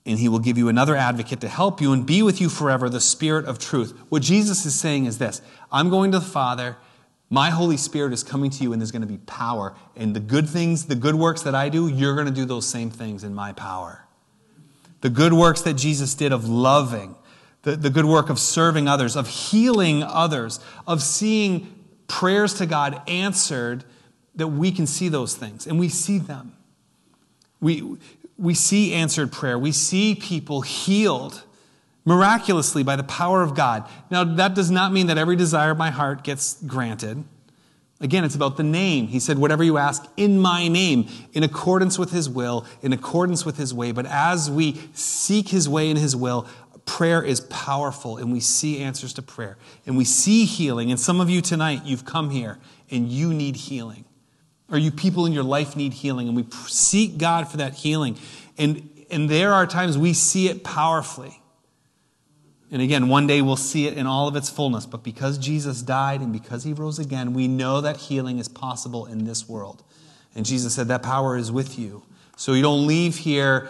and 0.05 0.17
he 0.17 0.29
will 0.29 0.39
give 0.39 0.57
you 0.57 0.69
another 0.69 0.95
advocate 0.95 1.41
to 1.41 1.49
help 1.49 1.81
you 1.81 1.91
and 1.91 2.05
be 2.05 2.23
with 2.23 2.39
you 2.39 2.49
forever, 2.49 2.89
the 2.89 3.01
Spirit 3.01 3.45
of 3.45 3.59
truth. 3.59 3.93
What 4.09 4.21
Jesus 4.21 4.65
is 4.65 4.79
saying 4.79 5.05
is 5.05 5.17
this 5.17 5.41
I'm 5.71 5.89
going 5.89 6.11
to 6.13 6.19
the 6.19 6.25
Father. 6.25 6.77
My 7.29 7.49
Holy 7.49 7.77
Spirit 7.77 8.13
is 8.13 8.23
coming 8.23 8.51
to 8.51 8.63
you, 8.63 8.73
and 8.73 8.81
there's 8.81 8.91
going 8.91 9.01
to 9.01 9.07
be 9.07 9.17
power. 9.17 9.73
And 9.95 10.15
the 10.15 10.19
good 10.19 10.47
things, 10.47 10.85
the 10.85 10.95
good 10.95 11.15
works 11.15 11.41
that 11.43 11.55
I 11.55 11.69
do, 11.69 11.87
you're 11.87 12.13
going 12.13 12.27
to 12.27 12.33
do 12.33 12.45
those 12.45 12.67
same 12.67 12.91
things 12.91 13.23
in 13.23 13.33
my 13.33 13.53
power. 13.53 14.05
The 15.01 15.09
good 15.09 15.33
works 15.33 15.61
that 15.63 15.73
Jesus 15.73 16.13
did 16.13 16.31
of 16.31 16.47
loving, 16.47 17.15
the, 17.63 17.75
the 17.75 17.89
good 17.89 18.05
work 18.05 18.29
of 18.29 18.39
serving 18.39 18.87
others, 18.87 19.15
of 19.15 19.27
healing 19.27 20.03
others, 20.03 20.59
of 20.85 21.01
seeing 21.01 21.83
prayers 22.07 22.53
to 22.55 22.65
God 22.65 23.01
answered, 23.09 23.83
that 24.35 24.47
we 24.47 24.71
can 24.71 24.87
see 24.87 25.09
those 25.09 25.35
things, 25.35 25.67
and 25.67 25.79
we 25.79 25.89
see 25.89 26.17
them. 26.17 26.55
We, 27.59 27.97
we 28.37 28.53
see 28.53 28.93
answered 28.93 29.31
prayer, 29.31 29.57
we 29.57 29.71
see 29.71 30.15
people 30.15 30.61
healed 30.61 31.43
miraculously 32.05 32.83
by 32.83 32.95
the 32.95 33.03
power 33.03 33.41
of 33.41 33.55
God. 33.55 33.87
Now, 34.09 34.23
that 34.23 34.53
does 34.53 34.69
not 34.69 34.91
mean 34.91 35.07
that 35.07 35.17
every 35.17 35.35
desire 35.35 35.71
of 35.71 35.77
my 35.77 35.89
heart 35.89 36.23
gets 36.23 36.61
granted. 36.63 37.23
Again, 38.01 38.25
it's 38.25 38.35
about 38.35 38.57
the 38.57 38.63
name. 38.63 39.07
He 39.07 39.19
said, 39.19 39.37
Whatever 39.37 39.63
you 39.63 39.77
ask 39.77 40.05
in 40.17 40.39
my 40.39 40.67
name, 40.67 41.07
in 41.31 41.43
accordance 41.43 41.97
with 41.97 42.11
his 42.11 42.29
will, 42.29 42.65
in 42.81 42.91
accordance 42.91 43.45
with 43.45 43.57
his 43.57 43.73
way. 43.73 43.93
But 43.93 44.05
as 44.05 44.51
we 44.51 44.81
seek 44.93 45.49
his 45.49 45.69
way 45.69 45.89
and 45.89 45.97
his 45.97 46.13
will, 46.15 46.45
prayer 46.85 47.23
is 47.23 47.39
powerful 47.41 48.17
and 48.17 48.31
we 48.31 48.39
see 48.39 48.79
answers 48.79 49.13
to 49.13 49.21
prayer 49.21 49.57
and 49.85 49.95
we 49.95 50.03
see 50.03 50.43
healing. 50.43 50.91
And 50.91 50.99
some 50.99 51.21
of 51.21 51.29
you 51.29 51.41
tonight, 51.41 51.83
you've 51.85 52.03
come 52.03 52.29
here 52.29 52.59
and 52.91 53.07
you 53.07 53.33
need 53.33 53.55
healing. 53.55 54.03
Or 54.69 54.77
you 54.77 54.91
people 54.91 55.25
in 55.25 55.31
your 55.31 55.43
life 55.43 55.75
need 55.75 55.93
healing 55.93 56.27
and 56.27 56.35
we 56.35 56.45
seek 56.67 57.17
God 57.17 57.47
for 57.47 57.57
that 57.57 57.73
healing. 57.73 58.17
And, 58.57 58.89
and 59.09 59.29
there 59.29 59.53
are 59.53 59.65
times 59.65 59.97
we 59.97 60.13
see 60.13 60.49
it 60.49 60.63
powerfully. 60.63 61.41
And 62.73 62.81
again, 62.81 63.07
one 63.07 63.27
day 63.27 63.43
we'll 63.43 63.55
see 63.55 63.85
it 63.85 63.99
in 63.99 64.07
all 64.07 64.27
of 64.27 64.35
its 64.35 64.49
fullness. 64.49 64.87
But 64.87 65.03
because 65.03 65.37
Jesus 65.37 65.83
died 65.83 66.21
and 66.21 66.33
because 66.33 66.63
he 66.63 66.73
rose 66.73 66.97
again, 66.97 67.33
we 67.33 67.47
know 67.47 67.81
that 67.81 67.97
healing 67.97 68.39
is 68.39 68.47
possible 68.47 69.05
in 69.05 69.25
this 69.25 69.47
world. 69.47 69.83
And 70.33 70.43
Jesus 70.43 70.73
said 70.73 70.87
that 70.87 71.03
power 71.03 71.37
is 71.37 71.51
with 71.51 71.77
you. 71.77 72.01
So 72.35 72.53
you 72.53 72.63
don't 72.63 72.87
leave 72.87 73.17
here 73.17 73.69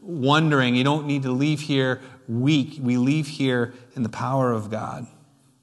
wondering. 0.00 0.76
You 0.76 0.84
don't 0.84 1.04
need 1.04 1.24
to 1.24 1.32
leave 1.32 1.62
here 1.62 2.00
weak. 2.28 2.78
We 2.80 2.96
leave 2.96 3.26
here 3.26 3.74
in 3.96 4.04
the 4.04 4.08
power 4.08 4.52
of 4.52 4.70
God. 4.70 5.08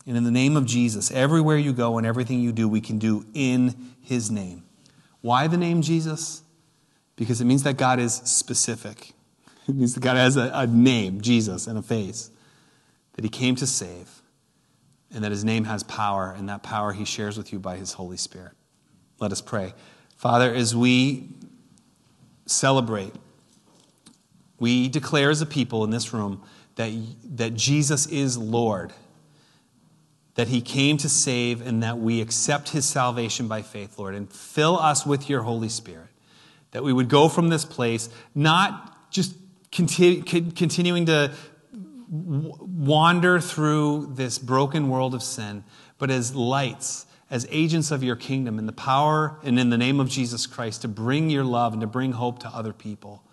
And 0.05 0.17
in 0.17 0.25
the 0.25 0.31
name 0.31 0.57
of 0.57 0.65
Jesus, 0.65 1.11
everywhere 1.11 1.57
you 1.57 1.71
go 1.71 1.97
and 1.97 2.05
everything 2.05 2.41
you 2.41 2.51
do, 2.51 2.67
we 2.67 2.81
can 2.81 2.99
do 2.99 3.25
in 3.33 3.93
his 4.01 4.29
name. 4.29 4.63
Why 5.21 5.47
the 5.47 5.55
name 5.55 5.81
Jesus? 5.81 6.43
Because 7.15 7.39
it 7.39 7.45
means 7.45 7.63
that 7.63 7.77
God 7.77 7.99
is 7.99 8.15
specific. 8.15 9.13
It 9.65 9.75
means 9.75 9.93
that 9.93 10.01
God 10.01 10.17
has 10.17 10.35
a, 10.35 10.51
a 10.53 10.67
name, 10.67 11.21
Jesus, 11.21 11.67
and 11.67 11.79
a 11.79 11.81
face 11.81 12.31
that 13.13 13.23
he 13.23 13.29
came 13.29 13.55
to 13.57 13.67
save, 13.67 14.21
and 15.13 15.23
that 15.23 15.31
his 15.31 15.43
name 15.43 15.65
has 15.65 15.83
power, 15.83 16.33
and 16.35 16.47
that 16.49 16.63
power 16.63 16.93
he 16.93 17.05
shares 17.05 17.37
with 17.37 17.51
you 17.51 17.59
by 17.59 17.77
his 17.77 17.93
Holy 17.93 18.17
Spirit. 18.17 18.53
Let 19.19 19.31
us 19.31 19.41
pray. 19.41 19.73
Father, 20.15 20.53
as 20.53 20.75
we 20.75 21.29
celebrate, 22.45 23.13
we 24.59 24.87
declare 24.87 25.29
as 25.29 25.41
a 25.41 25.45
people 25.45 25.83
in 25.83 25.89
this 25.89 26.13
room 26.13 26.43
that, 26.75 26.91
that 27.23 27.55
Jesus 27.55 28.05
is 28.07 28.37
Lord, 28.37 28.93
that 30.35 30.47
he 30.47 30.61
came 30.61 30.97
to 30.97 31.09
save, 31.09 31.65
and 31.65 31.83
that 31.83 31.97
we 31.97 32.21
accept 32.21 32.69
his 32.69 32.85
salvation 32.85 33.47
by 33.47 33.61
faith, 33.61 33.99
Lord, 33.99 34.15
and 34.15 34.31
fill 34.31 34.77
us 34.79 35.05
with 35.05 35.29
your 35.29 35.41
Holy 35.41 35.69
Spirit. 35.69 36.07
That 36.71 36.83
we 36.83 36.93
would 36.93 37.09
go 37.09 37.27
from 37.27 37.49
this 37.49 37.65
place 37.65 38.09
not 38.33 39.11
just 39.11 39.35
continue, 39.71 40.23
continuing 40.23 41.05
to 41.07 41.33
wander 42.11 43.39
through 43.39 44.11
this 44.15 44.37
broken 44.37 44.89
world 44.89 45.15
of 45.15 45.23
sin, 45.23 45.63
but 45.97 46.11
as 46.11 46.35
lights, 46.35 47.05
as 47.29 47.47
agents 47.49 47.89
of 47.89 48.03
your 48.03 48.17
kingdom 48.17 48.59
in 48.59 48.65
the 48.65 48.73
power 48.73 49.39
and 49.43 49.57
in 49.57 49.69
the 49.69 49.77
name 49.77 50.01
of 50.01 50.09
Jesus 50.09 50.45
Christ 50.45 50.81
to 50.81 50.89
bring 50.89 51.29
your 51.29 51.45
love 51.45 51.71
and 51.71 51.79
to 51.81 51.87
bring 51.87 52.11
hope 52.11 52.39
to 52.39 52.49
other 52.49 52.73
people. 52.73 53.23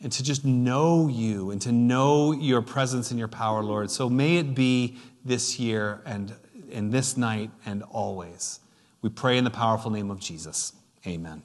And 0.00 0.10
to 0.12 0.22
just 0.24 0.44
know 0.44 1.06
you 1.06 1.52
and 1.52 1.60
to 1.62 1.70
know 1.70 2.32
your 2.32 2.60
presence 2.62 3.10
and 3.10 3.18
your 3.18 3.28
power, 3.28 3.62
Lord. 3.62 3.88
So 3.88 4.08
may 4.08 4.38
it 4.38 4.52
be 4.52 4.96
this 5.24 5.60
year 5.60 6.02
and, 6.04 6.34
in 6.70 6.90
this 6.90 7.16
night 7.16 7.50
and 7.64 7.84
always. 7.84 8.58
We 9.02 9.10
pray 9.10 9.38
in 9.38 9.44
the 9.44 9.50
powerful 9.50 9.92
name 9.92 10.10
of 10.10 10.18
Jesus. 10.18 10.72
Amen. 11.06 11.42